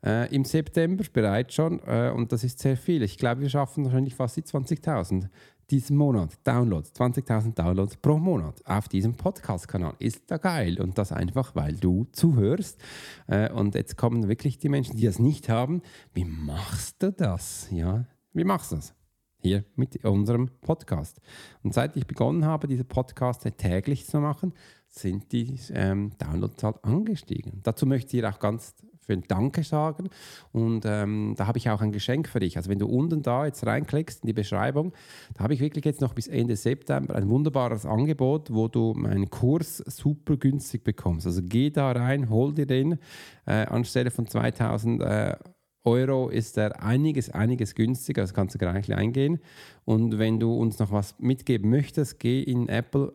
äh, 0.03 0.35
im 0.35 0.43
September 0.43 1.03
bereits 1.13 1.53
schon 1.53 1.79
äh, 1.85 2.11
und 2.13 2.31
das 2.31 2.43
ist 2.43 2.59
sehr 2.59 2.77
viel. 2.77 3.03
Ich 3.03 3.17
glaube, 3.17 3.41
wir 3.41 3.49
schaffen 3.49 3.85
wahrscheinlich 3.85 4.15
fast 4.15 4.37
die 4.37 4.43
20.000 4.43 5.29
diesen 5.71 5.95
Monat 5.95 6.37
Downloads, 6.43 6.93
20.000 6.93 7.55
Downloads 7.55 7.95
pro 7.97 8.17
Monat 8.17 8.61
auf 8.65 8.89
diesem 8.89 9.15
Podcast-Kanal. 9.15 9.95
Ist 9.99 10.29
da 10.29 10.37
geil. 10.37 10.79
Und 10.81 10.97
das 10.97 11.13
einfach, 11.13 11.55
weil 11.55 11.75
du 11.75 12.07
zuhörst. 12.11 12.79
Äh, 13.27 13.49
und 13.51 13.75
jetzt 13.75 13.97
kommen 13.97 14.27
wirklich 14.27 14.59
die 14.59 14.69
Menschen, 14.69 14.97
die 14.97 15.05
das 15.05 15.17
nicht 15.17 15.47
haben. 15.47 15.81
Wie 16.13 16.25
machst 16.25 17.01
du 17.01 17.11
das? 17.11 17.69
Ja, 17.71 18.05
wie 18.33 18.43
machst 18.43 18.73
du 18.73 18.75
das? 18.75 18.93
Hier 19.37 19.63
mit 19.75 20.03
unserem 20.03 20.49
Podcast. 20.59 21.21
Und 21.63 21.73
seit 21.73 21.95
ich 21.95 22.05
begonnen 22.05 22.45
habe, 22.45 22.67
diese 22.67 22.83
Podcasts 22.83 23.43
täglich 23.57 24.05
zu 24.05 24.19
machen, 24.19 24.53
sind 24.87 25.31
die 25.31 25.57
ähm, 25.73 26.11
Downloadzahlen 26.17 26.83
angestiegen. 26.83 27.61
Dazu 27.63 27.85
möchte 27.85 28.17
ich 28.17 28.21
dir 28.21 28.29
auch 28.29 28.39
ganz 28.39 28.75
will 29.11 29.21
Danke 29.27 29.63
sagen 29.63 30.09
und 30.51 30.85
ähm, 30.85 31.35
da 31.37 31.45
habe 31.45 31.57
ich 31.57 31.69
auch 31.69 31.81
ein 31.81 31.91
Geschenk 31.91 32.27
für 32.27 32.39
dich. 32.39 32.57
Also 32.57 32.69
wenn 32.69 32.79
du 32.79 32.87
unten 32.87 33.21
da 33.21 33.45
jetzt 33.45 33.65
reinklickst 33.65 34.23
in 34.23 34.27
die 34.27 34.33
Beschreibung, 34.33 34.93
da 35.35 35.43
habe 35.43 35.53
ich 35.53 35.59
wirklich 35.59 35.85
jetzt 35.85 36.01
noch 36.01 36.13
bis 36.13 36.27
Ende 36.27 36.55
September 36.55 37.15
ein 37.15 37.29
wunderbares 37.29 37.85
Angebot, 37.85 38.51
wo 38.51 38.67
du 38.67 38.93
meinen 38.95 39.29
Kurs 39.29 39.77
super 39.77 40.37
günstig 40.37 40.83
bekommst. 40.83 41.27
Also 41.27 41.41
geh 41.43 41.69
da 41.69 41.91
rein, 41.91 42.29
hol 42.29 42.53
dir 42.53 42.65
den 42.65 42.97
äh, 43.45 43.65
anstelle 43.65 44.09
von 44.09 44.25
2000 44.25 45.01
äh, 45.01 45.35
Euro 45.83 46.29
ist 46.29 46.57
er 46.57 46.83
einiges, 46.83 47.29
einiges 47.31 47.73
günstiger, 47.73 48.21
das 48.21 48.33
kannst 48.33 48.55
du 48.55 48.59
gleich 48.59 48.93
eingehen. 48.93 49.39
Und 49.83 50.19
wenn 50.19 50.39
du 50.39 50.53
uns 50.53 50.77
noch 50.77 50.91
was 50.91 51.17
mitgeben 51.19 51.71
möchtest, 51.71 52.19
geh 52.19 52.41
in 52.43 52.69
Apple, 52.69 53.11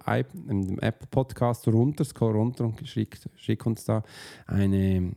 in 0.48 0.78
Apple 0.80 1.08
Podcast 1.10 1.68
runter, 1.68 2.04
scroll 2.04 2.32
runter 2.32 2.64
und 2.64 2.86
schick, 2.88 3.18
schick 3.36 3.64
uns 3.66 3.84
da 3.84 4.02
eine, 4.46 5.12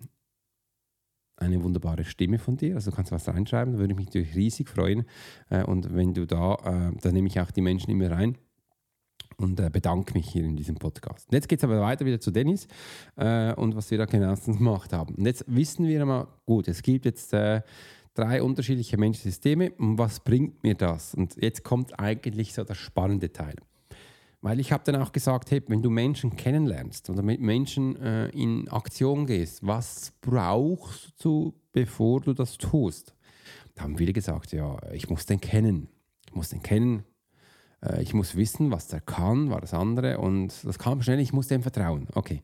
eine 1.39 1.63
wunderbare 1.63 2.03
Stimme 2.03 2.39
von 2.39 2.57
dir. 2.57 2.75
Also 2.75 2.91
du 2.91 2.95
kannst 2.95 3.11
was 3.11 3.27
reinschreiben, 3.27 3.73
da 3.73 3.79
würde 3.79 3.93
ich 3.93 3.97
mich 3.97 4.07
natürlich 4.07 4.35
riesig 4.35 4.69
freuen. 4.69 5.05
Äh, 5.49 5.63
und 5.63 5.93
wenn 5.95 6.13
du 6.13 6.25
da, 6.25 6.55
äh, 6.55 6.97
da 7.01 7.11
nehme 7.11 7.27
ich 7.27 7.39
auch 7.39 7.51
die 7.51 7.61
Menschen 7.61 7.91
immer 7.91 8.11
rein 8.11 8.37
und 9.37 9.59
äh, 9.59 9.69
bedanke 9.69 10.13
mich 10.13 10.29
hier 10.29 10.43
in 10.43 10.55
diesem 10.55 10.75
Podcast. 10.75 11.27
Und 11.29 11.33
jetzt 11.33 11.47
geht 11.47 11.59
es 11.59 11.63
aber 11.63 11.79
weiter 11.81 12.05
wieder 12.05 12.19
zu 12.19 12.31
Dennis 12.31 12.67
und 13.15 13.75
was 13.75 13.91
wir 13.91 13.97
da 13.97 14.05
genauestens 14.05 14.57
gemacht 14.57 14.93
haben. 14.93 15.15
Und 15.15 15.25
jetzt 15.25 15.45
wissen 15.47 15.87
wir 15.87 16.05
mal, 16.05 16.27
gut, 16.45 16.67
es 16.67 16.81
gibt 16.81 17.05
jetzt 17.05 17.31
drei 17.31 18.43
unterschiedliche 18.43 18.97
Menschensysteme 18.97 19.71
und 19.71 19.97
was 19.97 20.19
bringt 20.19 20.61
mir 20.63 20.75
das? 20.75 21.15
Und 21.15 21.35
jetzt 21.41 21.63
kommt 21.63 21.99
eigentlich 21.99 22.53
so 22.53 22.63
der 22.63 22.75
spannende 22.75 23.31
Teil. 23.31 23.55
Weil 24.41 24.59
ich 24.59 24.71
habe 24.71 24.83
dann 24.89 25.01
auch 25.01 25.11
gesagt, 25.11 25.51
hey, 25.51 25.61
wenn 25.67 25.81
du 25.81 25.89
Menschen 25.89 26.35
kennenlernst 26.35 27.09
oder 27.09 27.21
mit 27.21 27.41
Menschen 27.41 27.97
äh, 27.97 28.29
in 28.29 28.69
Aktion 28.69 29.25
gehst, 29.25 29.65
was 29.65 30.13
brauchst 30.21 31.13
du, 31.23 31.53
bevor 31.73 32.21
du 32.21 32.33
das 32.33 32.57
tust? 32.57 33.13
Da 33.75 33.83
haben 33.83 33.97
viele 33.97 34.13
gesagt, 34.13 34.53
ja, 34.53 34.77
ich 34.93 35.09
muss 35.09 35.25
den 35.25 35.41
kennen. 35.41 35.89
Ich 36.27 36.35
muss 36.35 36.49
den 36.49 36.61
kennen, 36.61 37.03
äh, 37.83 38.01
ich 38.01 38.13
muss 38.13 38.35
wissen, 38.35 38.71
was 38.71 38.87
der 38.87 39.01
kann, 39.01 39.49
war 39.49 39.61
das 39.61 39.73
andere. 39.73 40.19
Und 40.19 40.53
das 40.63 40.79
kam 40.79 41.01
schnell, 41.01 41.19
ich 41.19 41.33
muss 41.33 41.47
dem 41.47 41.61
vertrauen. 41.61 42.07
Okay, 42.13 42.41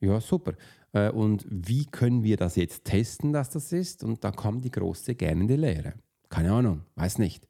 ja, 0.00 0.20
super. 0.20 0.52
Äh, 0.92 1.10
und 1.10 1.46
wie 1.48 1.86
können 1.86 2.22
wir 2.22 2.36
das 2.36 2.56
jetzt 2.56 2.84
testen, 2.84 3.32
dass 3.32 3.50
das 3.50 3.72
ist? 3.72 4.04
Und 4.04 4.24
da 4.24 4.30
kam 4.30 4.60
die 4.60 4.70
große 4.70 5.14
gähnende 5.14 5.56
Lehre. 5.56 5.94
Keine 6.28 6.52
Ahnung, 6.52 6.82
weiß 6.96 7.18
nicht. 7.18 7.48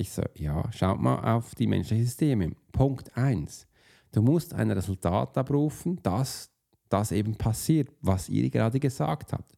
Ich 0.00 0.12
so, 0.12 0.22
ja, 0.34 0.64
schaut 0.72 0.98
mal 0.98 1.36
auf 1.36 1.54
die 1.54 1.66
menschlichen 1.66 2.06
Systeme. 2.06 2.52
Punkt 2.72 3.14
1. 3.18 3.66
Du 4.12 4.22
musst 4.22 4.54
ein 4.54 4.70
Resultat 4.70 5.36
abrufen, 5.36 6.00
das, 6.02 6.50
das 6.88 7.12
eben 7.12 7.34
passiert, 7.34 7.90
was 8.00 8.30
ihr 8.30 8.48
gerade 8.48 8.80
gesagt 8.80 9.34
habt. 9.34 9.52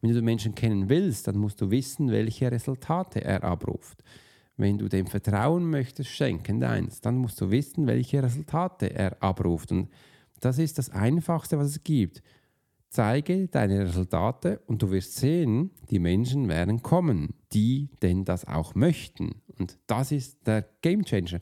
Wenn 0.00 0.10
du 0.10 0.16
den 0.16 0.24
Menschen 0.24 0.52
kennen 0.56 0.88
willst, 0.88 1.28
dann 1.28 1.38
musst 1.38 1.60
du 1.60 1.70
wissen, 1.70 2.10
welche 2.10 2.50
Resultate 2.50 3.22
er 3.22 3.44
abruft. 3.44 4.02
Wenn 4.56 4.78
du 4.78 4.88
dem 4.88 5.06
Vertrauen 5.06 5.70
möchtest 5.70 6.10
schenken, 6.10 6.58
deins, 6.58 7.00
dann 7.00 7.16
musst 7.16 7.40
du 7.40 7.52
wissen, 7.52 7.86
welche 7.86 8.20
Resultate 8.20 8.92
er 8.92 9.22
abruft. 9.22 9.70
Und 9.70 9.90
das 10.40 10.58
ist 10.58 10.76
das 10.76 10.90
Einfachste, 10.90 11.56
was 11.56 11.68
es 11.68 11.84
gibt. 11.84 12.20
Zeige 12.94 13.48
deine 13.48 13.80
Resultate 13.80 14.60
und 14.68 14.80
du 14.80 14.92
wirst 14.92 15.16
sehen, 15.16 15.72
die 15.90 15.98
Menschen 15.98 16.48
werden 16.48 16.80
kommen, 16.80 17.34
die 17.52 17.90
denn 18.02 18.24
das 18.24 18.46
auch 18.46 18.76
möchten. 18.76 19.42
Und 19.58 19.76
das 19.88 20.12
ist 20.12 20.46
der 20.46 20.64
Game 20.80 21.04
Changer. 21.04 21.40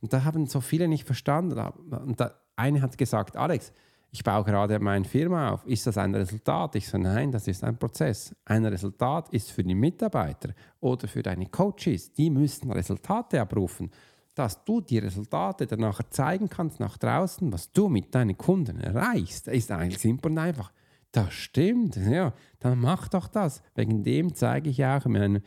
Und 0.00 0.12
da 0.12 0.22
haben 0.22 0.46
so 0.46 0.60
viele 0.60 0.86
nicht 0.86 1.04
verstanden. 1.04 1.58
Und 1.58 2.20
der 2.20 2.36
eine 2.54 2.80
hat 2.80 2.96
gesagt, 2.96 3.36
Alex, 3.36 3.72
ich 4.12 4.22
baue 4.22 4.44
gerade 4.44 4.78
meine 4.78 5.04
Firma 5.04 5.50
auf. 5.50 5.66
Ist 5.66 5.88
das 5.88 5.98
ein 5.98 6.14
Resultat? 6.14 6.76
Ich 6.76 6.88
so, 6.88 6.98
nein, 6.98 7.32
das 7.32 7.48
ist 7.48 7.64
ein 7.64 7.76
Prozess. 7.76 8.32
Ein 8.44 8.64
Resultat 8.64 9.28
ist 9.30 9.50
für 9.50 9.64
die 9.64 9.74
Mitarbeiter 9.74 10.50
oder 10.78 11.08
für 11.08 11.24
deine 11.24 11.46
Coaches. 11.46 12.12
Die 12.12 12.30
müssen 12.30 12.70
Resultate 12.70 13.40
abrufen. 13.40 13.90
Dass 14.36 14.64
du 14.64 14.80
die 14.80 14.98
Resultate 14.98 15.66
danach 15.66 16.00
zeigen 16.10 16.48
kannst 16.48 16.78
nach 16.78 16.96
draußen, 16.96 17.52
was 17.52 17.72
du 17.72 17.88
mit 17.88 18.14
deinen 18.14 18.38
Kunden 18.38 18.78
erreichst, 18.78 19.48
ist 19.48 19.72
eigentlich 19.72 19.98
simpel 19.98 20.30
und 20.30 20.38
einfach. 20.38 20.72
Das 21.12 21.32
stimmt, 21.34 21.96
ja, 21.96 22.32
dann 22.58 22.78
mach 22.78 23.08
doch 23.08 23.28
das. 23.28 23.62
Wegen 23.74 24.02
dem 24.02 24.34
zeige 24.34 24.70
ich 24.70 24.84
auch 24.84 25.04
in 25.04 25.12
meinen 25.12 25.42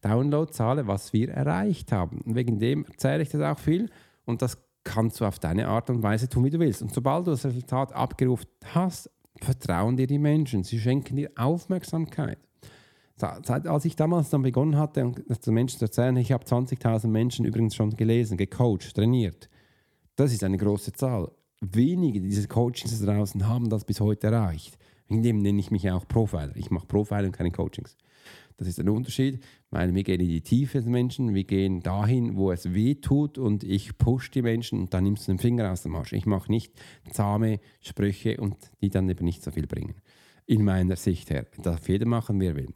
Downloadzahlen, 0.00 0.86
was 0.86 1.12
wir 1.12 1.30
erreicht 1.30 1.92
haben. 1.92 2.22
Wegen 2.24 2.58
dem 2.58 2.86
erzähle 2.86 3.22
ich 3.22 3.28
das 3.28 3.42
auch 3.42 3.58
viel 3.58 3.90
und 4.24 4.40
das 4.40 4.58
kannst 4.82 5.20
du 5.20 5.26
auf 5.26 5.38
deine 5.38 5.68
Art 5.68 5.90
und 5.90 6.02
Weise 6.02 6.28
tun, 6.28 6.44
wie 6.44 6.50
du 6.50 6.58
willst. 6.58 6.80
Und 6.80 6.92
sobald 6.92 7.26
du 7.26 7.32
das 7.32 7.44
Resultat 7.44 7.92
abgerufen 7.92 8.48
hast, 8.64 9.10
vertrauen 9.40 9.96
dir 9.96 10.06
die 10.06 10.18
Menschen. 10.18 10.64
Sie 10.64 10.78
schenken 10.78 11.16
dir 11.16 11.30
Aufmerksamkeit. 11.36 12.38
Seit, 13.16 13.66
als 13.66 13.84
ich 13.84 13.96
damals 13.96 14.30
dann 14.30 14.42
begonnen 14.42 14.76
hatte, 14.76 15.12
den 15.12 15.54
Menschen 15.54 15.78
zu 15.78 15.84
erzählen, 15.84 16.16
ich 16.16 16.32
habe 16.32 16.44
20.000 16.44 17.06
Menschen 17.08 17.44
übrigens 17.44 17.76
schon 17.76 17.90
gelesen, 17.90 18.36
gecoacht, 18.36 18.94
trainiert. 18.94 19.48
Das 20.16 20.32
ist 20.32 20.42
eine 20.42 20.56
große 20.56 20.92
Zahl. 20.92 21.30
Wenige 21.60 22.20
dieser 22.20 22.48
Coachings 22.48 23.00
draußen 23.00 23.46
haben 23.48 23.68
das 23.68 23.84
bis 23.84 24.00
heute 24.00 24.26
erreicht. 24.28 24.76
Dem 25.22 25.38
nenne 25.38 25.60
ich 25.60 25.70
mich 25.70 25.90
auch 25.90 26.06
Profiler. 26.06 26.56
Ich 26.56 26.70
mache 26.70 26.86
Profiler 26.86 27.24
und 27.24 27.32
keine 27.32 27.50
Coachings. 27.50 27.96
Das 28.56 28.68
ist 28.68 28.78
ein 28.78 28.88
Unterschied, 28.88 29.42
weil 29.70 29.94
wir 29.94 30.04
gehen 30.04 30.20
in 30.20 30.28
die 30.28 30.40
Tiefe 30.40 30.78
des 30.78 30.86
Menschen, 30.86 31.34
wir 31.34 31.44
gehen 31.44 31.82
dahin, 31.82 32.36
wo 32.36 32.52
es 32.52 32.72
weh 32.72 32.94
tut 32.94 33.36
und 33.36 33.64
ich 33.64 33.98
push 33.98 34.30
die 34.30 34.42
Menschen 34.42 34.80
und 34.80 34.94
dann 34.94 35.04
nimmst 35.04 35.26
du 35.26 35.32
den 35.32 35.38
Finger 35.40 35.72
aus 35.72 35.82
dem 35.82 35.96
Arsch. 35.96 36.12
Ich 36.12 36.26
mache 36.26 36.50
nicht 36.50 36.72
zahme 37.10 37.58
Sprüche 37.80 38.36
und 38.36 38.56
die 38.80 38.90
dann 38.90 39.08
eben 39.08 39.24
nicht 39.24 39.42
so 39.42 39.50
viel 39.50 39.66
bringen. 39.66 39.96
In 40.46 40.62
meiner 40.62 40.96
Sicht 40.96 41.30
her. 41.30 41.46
Darf 41.62 41.88
jeder 41.88 42.06
machen, 42.06 42.38
wer 42.38 42.54
will. 42.54 42.72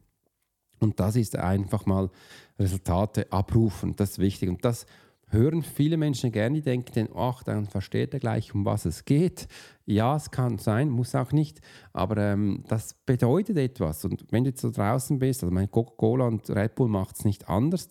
Und 0.81 0.99
das 1.01 1.17
ist 1.17 1.37
einfach 1.37 1.87
mal 1.87 2.11
Resultate 2.59 3.31
abrufen. 3.33 3.95
Das 3.95 4.13
ist 4.13 4.19
wichtig. 4.19 4.49
Und 4.49 4.65
das 4.65 4.87
hören 5.31 5.63
viele 5.63 5.97
Menschen 5.97 6.33
gerne, 6.33 6.57
die 6.57 6.63
denken, 6.63 7.09
ach, 7.15 7.43
dann 7.43 7.67
versteht 7.67 8.15
er 8.15 8.21
gleich, 8.21 8.55
um 8.55 8.65
was 8.65 8.85
es 8.85 9.05
geht. 9.05 9.49
Ja, 9.87 10.17
es 10.17 10.31
kann 10.31 10.59
sein, 10.59 10.91
muss 10.91 11.15
auch 11.15 11.33
nicht, 11.33 11.61
aber 11.93 12.17
ähm, 12.19 12.65
das 12.69 12.95
bedeutet 13.07 13.57
etwas. 13.57 14.05
Und 14.05 14.25
wenn 14.31 14.45
du 14.45 14.51
jetzt 14.51 14.61
so 14.61 14.71
draußen 14.71 15.19
bist, 15.19 15.43
also 15.43 15.55
mein 15.55 15.71
Coca-Cola 15.71 16.27
und 16.27 16.49
Red 16.51 16.75
Bull 16.75 16.89
macht 16.89 17.17
es 17.17 17.25
nicht 17.25 17.49
anders, 17.49 17.89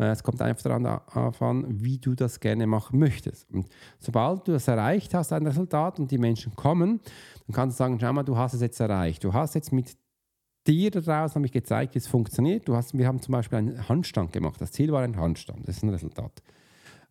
äh, 0.00 0.10
es 0.10 0.22
kommt 0.22 0.40
einfach 0.42 0.62
darauf 0.62 1.42
an, 1.42 1.66
wie 1.68 1.98
du 1.98 2.14
das 2.14 2.40
gerne 2.40 2.66
machen 2.66 2.98
möchtest. 2.98 3.50
Und 3.50 3.68
sobald 3.98 4.48
du 4.48 4.52
es 4.52 4.66
erreicht 4.66 5.14
hast, 5.14 5.32
ein 5.32 5.46
Resultat 5.46 6.00
und 6.00 6.10
die 6.10 6.18
Menschen 6.18 6.56
kommen, 6.56 7.00
dann 7.46 7.54
kannst 7.54 7.78
du 7.78 7.84
sagen, 7.84 7.98
schau 8.00 8.12
mal, 8.12 8.22
du 8.22 8.36
hast 8.36 8.54
es 8.54 8.62
jetzt 8.62 8.80
erreicht. 8.80 9.22
Du 9.22 9.32
hast 9.32 9.54
jetzt 9.54 9.72
mit 9.72 9.96
dir 10.66 10.90
da 10.90 11.00
draußen 11.00 11.42
gezeigt, 11.42 11.94
wie 11.94 11.98
es 11.98 12.06
funktioniert. 12.06 12.68
Du 12.68 12.76
hast, 12.76 12.96
wir 12.96 13.06
haben 13.06 13.20
zum 13.20 13.32
Beispiel 13.32 13.58
einen 13.58 13.88
Handstand 13.88 14.32
gemacht. 14.32 14.60
Das 14.60 14.72
Ziel 14.72 14.92
war 14.92 15.02
ein 15.02 15.16
Handstand. 15.16 15.66
Das 15.68 15.76
ist 15.76 15.82
ein 15.82 15.90
Resultat. 15.90 16.42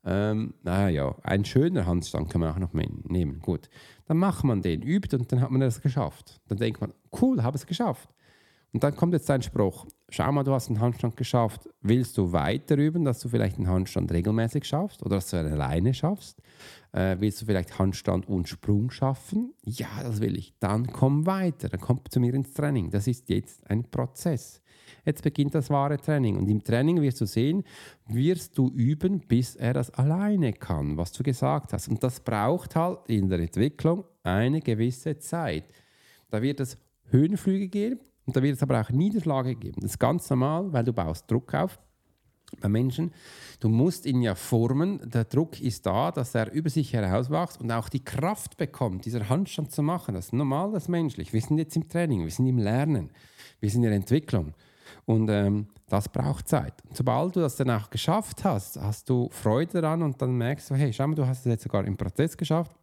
Ähm, 0.06 0.54
naja, 0.64 1.16
ein 1.24 1.46
schöner 1.46 1.86
Handstand 1.86 2.30
kann 2.30 2.42
man 2.42 2.54
auch 2.54 2.60
noch 2.60 2.74
nehmen. 2.74 3.40
Gut, 3.40 3.70
dann 4.08 4.18
macht 4.18 4.44
man 4.44 4.62
den, 4.62 4.82
übt 4.82 5.16
und 5.16 5.32
dann 5.32 5.42
hat 5.42 5.52
man 5.52 5.62
das 5.62 5.82
geschafft. 5.82 6.40
Dann 6.48 6.58
denkt 6.58 6.82
man, 6.82 6.94
cool, 7.22 7.44
habe 7.44 7.58
es 7.58 7.66
geschafft. 7.66 8.10
Und 8.72 8.84
dann 8.84 8.96
kommt 8.96 9.14
jetzt 9.14 9.30
ein 9.32 9.42
Spruch. 9.42 9.88
Schau 10.10 10.32
mal, 10.32 10.44
du 10.44 10.54
hast 10.54 10.70
einen 10.70 10.80
Handstand 10.80 11.18
geschafft. 11.18 11.68
Willst 11.82 12.18
du 12.18 12.32
weiter 12.32 12.78
üben, 12.78 13.04
dass 13.04 13.20
du 13.20 13.30
vielleicht 13.30 13.58
einen 13.58 13.68
Handstand 13.68 14.12
regelmäßig 14.12 14.64
schaffst 14.64 15.02
oder 15.02 15.16
dass 15.16 15.30
du 15.32 15.38
einen 15.38 15.54
alleine 15.54 15.94
schaffst? 15.94 16.40
Äh, 16.92 17.18
willst 17.20 17.42
du 17.42 17.46
vielleicht 17.46 17.80
Handstand 17.80 18.28
und 18.28 18.48
Sprung 18.48 18.92
schaffen? 18.92 19.54
Ja, 19.64 19.88
das 20.04 20.22
will 20.22 20.38
ich. 20.38 20.54
Dann 20.60 20.88
komm 20.88 21.26
weiter. 21.26 21.70
Dann 21.70 21.80
komm 21.80 22.02
zu 22.10 22.20
mir 22.20 22.34
ins 22.34 22.54
Training. 22.54 22.92
Das 22.92 23.08
ist 23.08 23.30
jetzt 23.30 23.68
ein 23.70 23.90
Prozess. 23.90 24.62
Jetzt 25.10 25.24
beginnt 25.24 25.56
das 25.56 25.72
wahre 25.72 25.98
Training. 25.98 26.38
Und 26.38 26.48
im 26.48 26.64
Training 26.64 27.02
wirst 27.02 27.20
du 27.20 27.26
sehen, 27.26 27.64
wirst 28.06 28.56
du 28.60 28.70
üben, 28.70 29.22
bis 29.22 29.56
er 29.56 29.74
das 29.74 29.90
alleine 29.90 30.54
kann, 30.54 30.98
was 30.98 31.12
du 31.14 31.24
gesagt 31.24 31.74
hast. 31.74 31.88
Und 31.88 32.04
das 32.04 32.20
braucht 32.20 32.76
halt 32.76 33.00
in 33.08 33.28
der 33.28 33.40
Entwicklung 33.40 34.04
eine 34.22 34.62
gewisse 34.62 35.18
Zeit. 35.18 35.64
Da 36.30 36.44
wird 36.44 36.60
es 36.60 36.78
Höhenflüge 37.06 37.70
geben 37.70 38.02
und 38.28 38.36
da 38.36 38.44
wird 38.44 38.58
es 38.58 38.62
aber 38.62 38.80
auch 38.82 38.92
Niederschläge 38.92 39.56
geben. 39.56 39.82
Das 39.82 39.94
ist 39.94 40.00
ganz 40.00 40.30
normal, 40.30 40.72
weil 40.72 40.84
du 40.84 40.94
baust 40.94 41.30
Druck 41.32 41.56
auf 41.56 41.80
bei 42.62 42.70
Menschen. 42.70 43.12
Du 43.60 43.68
musst 43.68 44.06
ihn 44.06 44.22
ja 44.22 44.36
formen. 44.36 45.10
Der 45.10 45.24
Druck 45.24 45.60
ist 45.60 45.88
da, 45.88 46.12
dass 46.12 46.36
er 46.36 46.52
über 46.52 46.70
sich 46.70 46.94
herauswächst 46.94 47.60
und 47.60 47.72
auch 47.72 47.90
die 47.90 48.04
Kraft 48.04 48.58
bekommt, 48.58 49.06
dieser 49.06 49.28
Handstand 49.28 49.72
zu 49.72 49.82
machen. 49.82 50.14
Das 50.14 50.28
ist 50.28 50.34
normal, 50.34 50.72
das 50.72 50.84
ist 50.84 50.90
menschlich. 50.90 51.34
Wir 51.34 51.42
sind 51.42 51.58
jetzt 51.58 51.76
im 51.76 51.90
Training, 51.90 52.26
wir 52.26 52.32
sind 52.32 52.46
im 52.46 52.60
Lernen, 52.60 53.10
wir 53.60 53.72
sind 53.72 53.84
in 53.84 53.90
der 53.90 53.98
Entwicklung. 53.98 54.54
Und 55.06 55.30
ähm, 55.30 55.68
das 55.88 56.10
braucht 56.10 56.48
Zeit. 56.48 56.74
Und 56.88 56.96
sobald 56.96 57.36
du 57.36 57.40
das 57.40 57.56
dann 57.56 57.72
auch 57.72 57.90
geschafft 57.90 58.44
hast, 58.44 58.80
hast 58.80 59.10
du 59.10 59.30
Freude 59.32 59.82
daran 59.82 60.04
und 60.04 60.22
dann 60.22 60.32
merkst 60.36 60.70
du, 60.70 60.76
hey, 60.76 60.94
schau 60.94 61.08
mal, 61.08 61.16
du 61.16 61.26
hast 61.26 61.40
es 61.40 61.46
jetzt 61.46 61.64
sogar 61.64 61.86
im 61.86 61.98
Prozess 61.98 62.38
geschafft. 62.38 62.76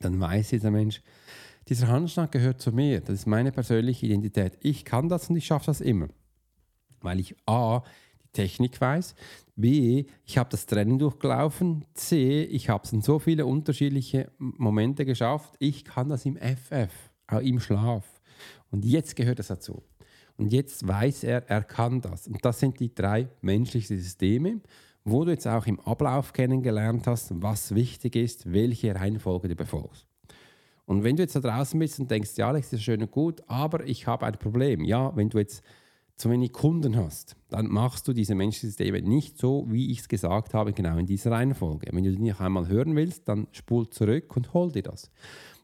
Dann 0.00 0.18
weiß 0.20 0.50
dieser 0.50 0.70
Mensch, 0.70 1.02
dieser 1.68 1.88
Handstand 1.88 2.32
gehört 2.32 2.60
zu 2.60 2.72
mir. 2.72 3.00
Das 3.00 3.14
ist 3.14 3.26
meine 3.26 3.52
persönliche 3.52 4.06
Identität. 4.06 4.58
Ich 4.60 4.84
kann 4.84 5.08
das 5.08 5.28
und 5.28 5.36
ich 5.36 5.46
schaffe 5.46 5.66
das 5.66 5.80
immer. 5.80 6.08
Weil 7.00 7.20
ich 7.20 7.36
A, 7.46 7.82
die 8.22 8.28
Technik 8.32 8.80
weiß, 8.80 9.14
B, 9.56 10.06
ich 10.24 10.38
habe 10.38 10.50
das 10.50 10.66
Training 10.66 10.98
durchgelaufen, 10.98 11.84
C, 11.94 12.44
ich 12.44 12.68
habe 12.68 12.84
es 12.84 12.92
in 12.92 13.02
so 13.02 13.18
viele 13.18 13.46
unterschiedliche 13.46 14.30
Momente 14.38 15.04
geschafft. 15.04 15.54
Ich 15.58 15.84
kann 15.84 16.08
das 16.08 16.24
im 16.24 16.36
FF, 16.36 16.92
auch 17.26 17.40
im 17.40 17.60
Schlaf. 17.60 18.04
Und 18.70 18.84
jetzt 18.84 19.16
gehört 19.16 19.40
es 19.40 19.48
dazu. 19.48 19.82
Und 20.36 20.52
jetzt 20.52 20.86
weiß 20.86 21.24
er, 21.24 21.48
er 21.48 21.62
kann 21.62 22.00
das. 22.00 22.28
Und 22.28 22.44
das 22.44 22.60
sind 22.60 22.78
die 22.78 22.94
drei 22.94 23.28
menschlichen 23.40 23.96
Systeme, 23.96 24.60
wo 25.04 25.24
du 25.24 25.30
jetzt 25.30 25.46
auch 25.46 25.66
im 25.66 25.80
Ablauf 25.80 26.32
kennengelernt 26.32 27.06
hast, 27.06 27.30
was 27.42 27.74
wichtig 27.74 28.16
ist, 28.16 28.52
welche 28.52 28.94
Reihenfolge 28.94 29.48
du 29.48 29.54
befolgst. 29.54 30.06
Und 30.84 31.02
wenn 31.02 31.16
du 31.16 31.22
jetzt 31.22 31.34
da 31.34 31.40
draußen 31.40 31.78
bist 31.78 31.98
und 31.98 32.10
denkst, 32.10 32.32
ja, 32.36 32.48
Alex, 32.48 32.70
das 32.70 32.80
ist 32.80 32.84
schön 32.84 33.02
und 33.02 33.10
gut, 33.10 33.42
aber 33.46 33.84
ich 33.86 34.06
habe 34.06 34.26
ein 34.26 34.34
Problem. 34.34 34.84
Ja, 34.84 35.14
wenn 35.16 35.30
du 35.30 35.38
jetzt 35.38 35.62
zu 36.16 36.30
wenig 36.30 36.52
Kunden 36.52 36.96
hast, 36.96 37.36
dann 37.50 37.66
machst 37.66 38.08
du 38.08 38.12
diese 38.12 38.34
Menschensysteme 38.34 39.02
nicht 39.02 39.36
so, 39.36 39.66
wie 39.68 39.90
ich 39.90 40.00
es 40.00 40.08
gesagt 40.08 40.54
habe, 40.54 40.72
genau 40.72 40.96
in 40.96 41.06
dieser 41.06 41.32
Reihenfolge. 41.32 41.88
Wenn 41.92 42.04
du 42.04 42.12
die 42.12 42.22
noch 42.22 42.40
einmal 42.40 42.68
hören 42.68 42.96
willst, 42.96 43.28
dann 43.28 43.48
spul 43.52 43.90
zurück 43.90 44.34
und 44.36 44.54
hol 44.54 44.72
dir 44.72 44.82
das. 44.82 45.10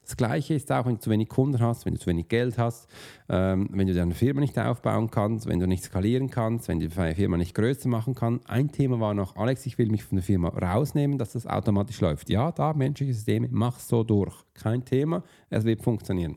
Das 0.04 0.16
Gleiche 0.16 0.54
ist 0.54 0.70
auch, 0.72 0.84
wenn 0.84 0.96
du 0.96 1.00
zu 1.00 1.10
wenig 1.10 1.28
Kunden 1.28 1.60
hast, 1.60 1.86
wenn 1.86 1.94
du 1.94 2.00
zu 2.00 2.08
wenig 2.08 2.28
Geld 2.28 2.58
hast, 2.58 2.88
ähm, 3.28 3.68
wenn 3.72 3.86
du 3.86 3.94
deine 3.94 4.14
Firma 4.14 4.40
nicht 4.40 4.58
aufbauen 4.58 5.10
kannst, 5.10 5.46
wenn 5.46 5.60
du 5.60 5.66
nicht 5.66 5.84
skalieren 5.84 6.28
kannst, 6.28 6.68
wenn 6.68 6.80
du 6.80 6.88
deine 6.88 7.14
Firma 7.14 7.36
nicht 7.36 7.54
größer 7.54 7.88
machen 7.88 8.14
kannst. 8.14 8.48
Ein 8.50 8.72
Thema 8.72 8.98
war 8.98 9.14
noch, 9.14 9.36
Alex, 9.36 9.64
ich 9.66 9.78
will 9.78 9.90
mich 9.90 10.02
von 10.02 10.16
der 10.16 10.24
Firma 10.24 10.48
rausnehmen, 10.48 11.18
dass 11.18 11.32
das 11.32 11.46
automatisch 11.46 12.00
läuft. 12.00 12.30
Ja, 12.30 12.50
da 12.50 12.72
menschliche 12.72 13.14
Systeme, 13.14 13.48
mach 13.50 13.78
so 13.78 14.02
durch. 14.02 14.34
Kein 14.54 14.84
Thema, 14.84 15.22
es 15.50 15.64
wird 15.64 15.82
funktionieren. 15.82 16.36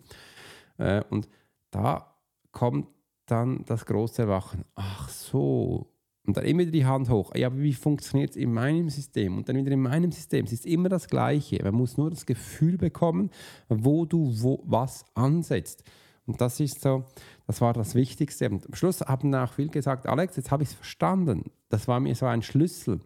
Äh, 0.78 1.02
und 1.10 1.28
da 1.72 2.16
kommt 2.52 2.88
dann 3.26 3.66
das 3.66 3.86
große 3.86 4.22
Erwachen. 4.22 4.64
Ach 4.76 5.10
so, 5.10 5.95
und 6.26 6.38
dann 6.38 6.46
immer 6.46 6.62
wieder 6.62 6.72
die 6.72 6.86
Hand 6.86 7.10
hoch. 7.10 7.34
Ja, 7.36 7.48
aber 7.48 7.60
wie 7.60 7.74
funktioniert 7.74 8.32
es 8.32 8.36
in 8.36 8.54
meinem 8.54 8.90
System? 8.90 9.38
Und 9.38 9.48
dann 9.48 9.58
wieder 9.58 9.72
in 9.72 9.82
meinem 9.82 10.12
System. 10.12 10.46
Es 10.46 10.54
ist 10.54 10.66
immer 10.66 10.90
das 10.90 11.08
Gleiche. 11.08 11.64
Man 11.64 11.76
muss 11.76 11.98
nur 11.98 12.10
das 12.10 12.26
Gefühl 12.26 12.78
bekommen, 12.78 13.30
wo 13.70 14.06
du 14.06 14.34
wo, 14.42 14.62
was 14.66 15.06
ansetzt. 15.14 15.84
Und 16.26 16.42
das 16.42 16.60
ist 16.60 16.82
so, 16.82 17.04
das 17.46 17.62
war 17.62 17.74
das 17.74 17.94
Wichtigste. 17.94 18.50
Und 18.50 18.66
am 18.66 18.74
Schluss 18.74 19.02
haben 19.02 19.34
auch 19.36 19.54
viel 19.54 19.70
gesagt, 19.70 20.08
Alex, 20.08 20.36
jetzt 20.38 20.52
habe 20.52 20.64
ich 20.64 20.70
es 20.70 20.76
verstanden. 20.76 21.52
Das 21.70 21.88
war 21.88 22.00
mir 22.00 22.16
so 22.16 22.26
ein 22.26 22.42
Schlüssel. 22.42 23.02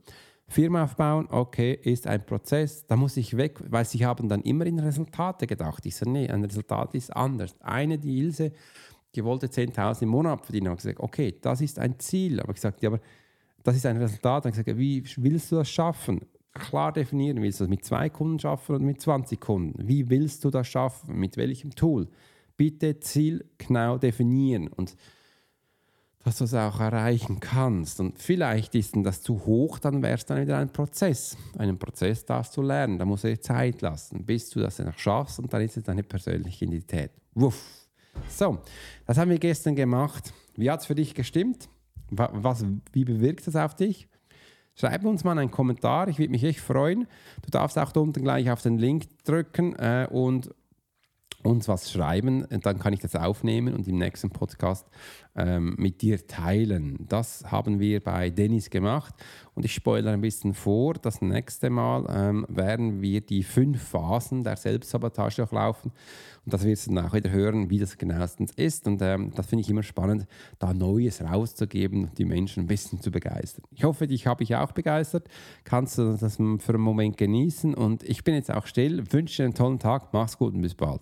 Firma 0.49 0.83
aufbauen, 0.83 1.27
okay, 1.29 1.73
ist 1.73 2.07
ein 2.07 2.25
Prozess, 2.25 2.87
da 2.87 2.95
muss 2.95 3.17
ich 3.17 3.37
weg, 3.37 3.59
weil 3.69 3.85
sie 3.85 4.03
haben 4.03 4.27
dann 4.29 4.41
immer 4.41 4.65
in 4.65 4.79
Resultate 4.79 5.45
gedacht. 5.45 5.85
Ich 5.85 5.95
sage, 5.95 6.09
nee, 6.09 6.27
ein 6.27 6.43
Resultat 6.43 6.95
ist 6.95 7.15
anders. 7.15 7.55
Eine, 7.61 7.99
die 7.99 8.17
Ilse, 8.17 8.51
die 9.15 9.23
wollte 9.23 9.47
10.000 9.47 10.03
im 10.03 10.09
Monat 10.09 10.45
verdienen. 10.45 10.67
Ich 10.67 10.69
habe 10.69 10.77
gesagt, 10.77 10.99
okay, 10.99 11.35
das 11.41 11.61
ist 11.61 11.79
ein 11.79 11.99
Ziel. 11.99 12.39
Aber 12.39 12.49
ich 12.49 12.55
gesagt, 12.55 12.81
ja, 12.81 12.89
aber 12.89 12.99
das 13.63 13.75
ist 13.75 13.85
ein 13.85 13.97
Resultat. 13.97 14.45
Ich 14.45 14.51
gesagt, 14.51 14.77
wie 14.77 15.03
willst 15.17 15.51
du 15.51 15.57
das 15.57 15.69
schaffen? 15.69 16.21
Klar 16.53 16.91
definieren, 16.91 17.41
willst 17.41 17.59
du 17.59 17.63
das 17.63 17.69
mit 17.69 17.85
zwei 17.85 18.09
Kunden 18.09 18.39
schaffen 18.39 18.75
oder 18.75 18.83
mit 18.83 19.01
20 19.01 19.39
Kunden? 19.39 19.87
Wie 19.87 20.09
willst 20.09 20.43
du 20.43 20.49
das 20.49 20.67
schaffen? 20.67 21.15
Mit 21.17 21.37
welchem 21.37 21.71
Tool? 21.71 22.07
Bitte 22.57 22.99
Ziel 22.99 23.45
genau 23.57 23.97
definieren 23.97 24.67
und 24.67 24.95
dass 26.23 26.37
du 26.37 26.43
es 26.43 26.53
auch 26.53 26.79
erreichen 26.79 27.39
kannst. 27.39 27.99
Und 27.99 28.19
vielleicht 28.19 28.75
ist 28.75 28.95
das 28.97 29.21
zu 29.21 29.45
hoch, 29.45 29.79
dann 29.79 30.03
wäre 30.03 30.15
es 30.15 30.25
dann 30.25 30.41
wieder 30.41 30.57
ein 30.57 30.71
Prozess. 30.71 31.37
Einen 31.57 31.79
Prozess 31.79 32.25
darfst 32.25 32.57
du 32.57 32.61
lernen, 32.61 32.99
da 32.99 33.05
musst 33.05 33.23
du 33.23 33.29
dir 33.29 33.39
Zeit 33.39 33.81
lassen, 33.81 34.25
bis 34.25 34.49
du 34.49 34.59
das 34.59 34.79
noch 34.79 34.97
schaffst 34.97 35.39
und 35.39 35.51
dann 35.53 35.61
ist 35.61 35.77
es 35.77 35.83
deine 35.83 36.03
persönliche 36.03 36.65
Identität. 36.65 37.11
Wuff. 37.33 37.88
So, 38.27 38.59
das 39.05 39.17
haben 39.17 39.31
wir 39.31 39.39
gestern 39.39 39.75
gemacht. 39.75 40.33
Wie 40.55 40.69
hat 40.69 40.81
es 40.81 40.85
für 40.85 40.95
dich 40.95 41.15
gestimmt? 41.15 41.69
Was, 42.11 42.65
wie 42.91 43.05
bewirkt 43.05 43.45
das 43.47 43.55
auf 43.55 43.75
dich? 43.75 44.07
Schreib 44.75 45.03
uns 45.03 45.23
mal 45.23 45.37
einen 45.37 45.51
Kommentar, 45.51 46.07
ich 46.07 46.19
würde 46.19 46.31
mich 46.31 46.43
echt 46.43 46.61
freuen. 46.61 47.07
Du 47.41 47.51
darfst 47.51 47.77
auch 47.77 47.91
da 47.91 47.99
unten 47.99 48.23
gleich 48.23 48.49
auf 48.49 48.61
den 48.61 48.77
Link 48.77 49.07
drücken 49.25 49.75
äh, 49.75 50.07
und 50.09 50.49
uns 51.43 51.67
was 51.67 51.91
schreiben, 51.91 52.45
dann 52.49 52.79
kann 52.79 52.93
ich 52.93 52.99
das 52.99 53.15
aufnehmen 53.15 53.73
und 53.73 53.87
im 53.87 53.97
nächsten 53.97 54.29
Podcast 54.29 54.87
ähm, 55.39 55.75
mit 55.77 56.01
dir 56.01 56.25
teilen. 56.27 57.05
Das 57.07 57.43
haben 57.51 57.79
wir 57.79 58.01
bei 58.01 58.29
Dennis 58.29 58.69
gemacht 58.69 59.13
und 59.55 59.65
ich 59.65 59.73
spoilere 59.73 60.13
ein 60.13 60.21
bisschen 60.21 60.53
vor. 60.53 60.93
Das 60.95 61.21
nächste 61.21 61.69
Mal 61.69 62.05
ähm, 62.09 62.45
werden 62.49 63.01
wir 63.01 63.21
die 63.21 63.43
fünf 63.43 63.81
Phasen 63.81 64.43
der 64.43 64.57
Selbstsabotage 64.57 65.37
durchlaufen 65.37 65.91
und 66.45 66.53
das 66.53 66.63
wirst 66.63 66.87
du 66.87 66.95
dann 66.95 67.05
auch 67.05 67.13
wieder 67.13 67.29
hören, 67.29 67.69
wie 67.69 67.79
das 67.79 67.97
genauestens 67.97 68.51
ist. 68.55 68.87
Und 68.87 69.01
ähm, 69.01 69.31
das 69.35 69.47
finde 69.47 69.61
ich 69.61 69.69
immer 69.69 69.83
spannend, 69.83 70.25
da 70.57 70.73
Neues 70.73 71.21
rauszugeben 71.21 72.05
und 72.05 72.17
die 72.17 72.25
Menschen 72.25 72.63
ein 72.63 72.67
bisschen 72.67 73.01
zu 73.01 73.11
begeistern. 73.11 73.63
Ich 73.71 73.83
hoffe, 73.83 74.07
dich 74.07 74.27
habe 74.27 74.43
ich 74.43 74.55
auch 74.55 74.71
begeistert. 74.71 75.27
Kannst 75.63 75.97
du 75.97 76.17
das 76.17 76.37
für 76.37 76.73
einen 76.73 76.81
Moment 76.81 77.17
genießen 77.17 77.73
und 77.73 78.03
ich 78.03 78.23
bin 78.23 78.35
jetzt 78.35 78.51
auch 78.51 78.65
still. 78.65 79.03
Wünsche 79.11 79.43
dir 79.43 79.45
einen 79.45 79.53
tollen 79.53 79.79
Tag. 79.79 80.11
Mach's 80.11 80.37
gut 80.37 80.53
und 80.53 80.61
bis 80.61 80.75
bald. 80.75 81.01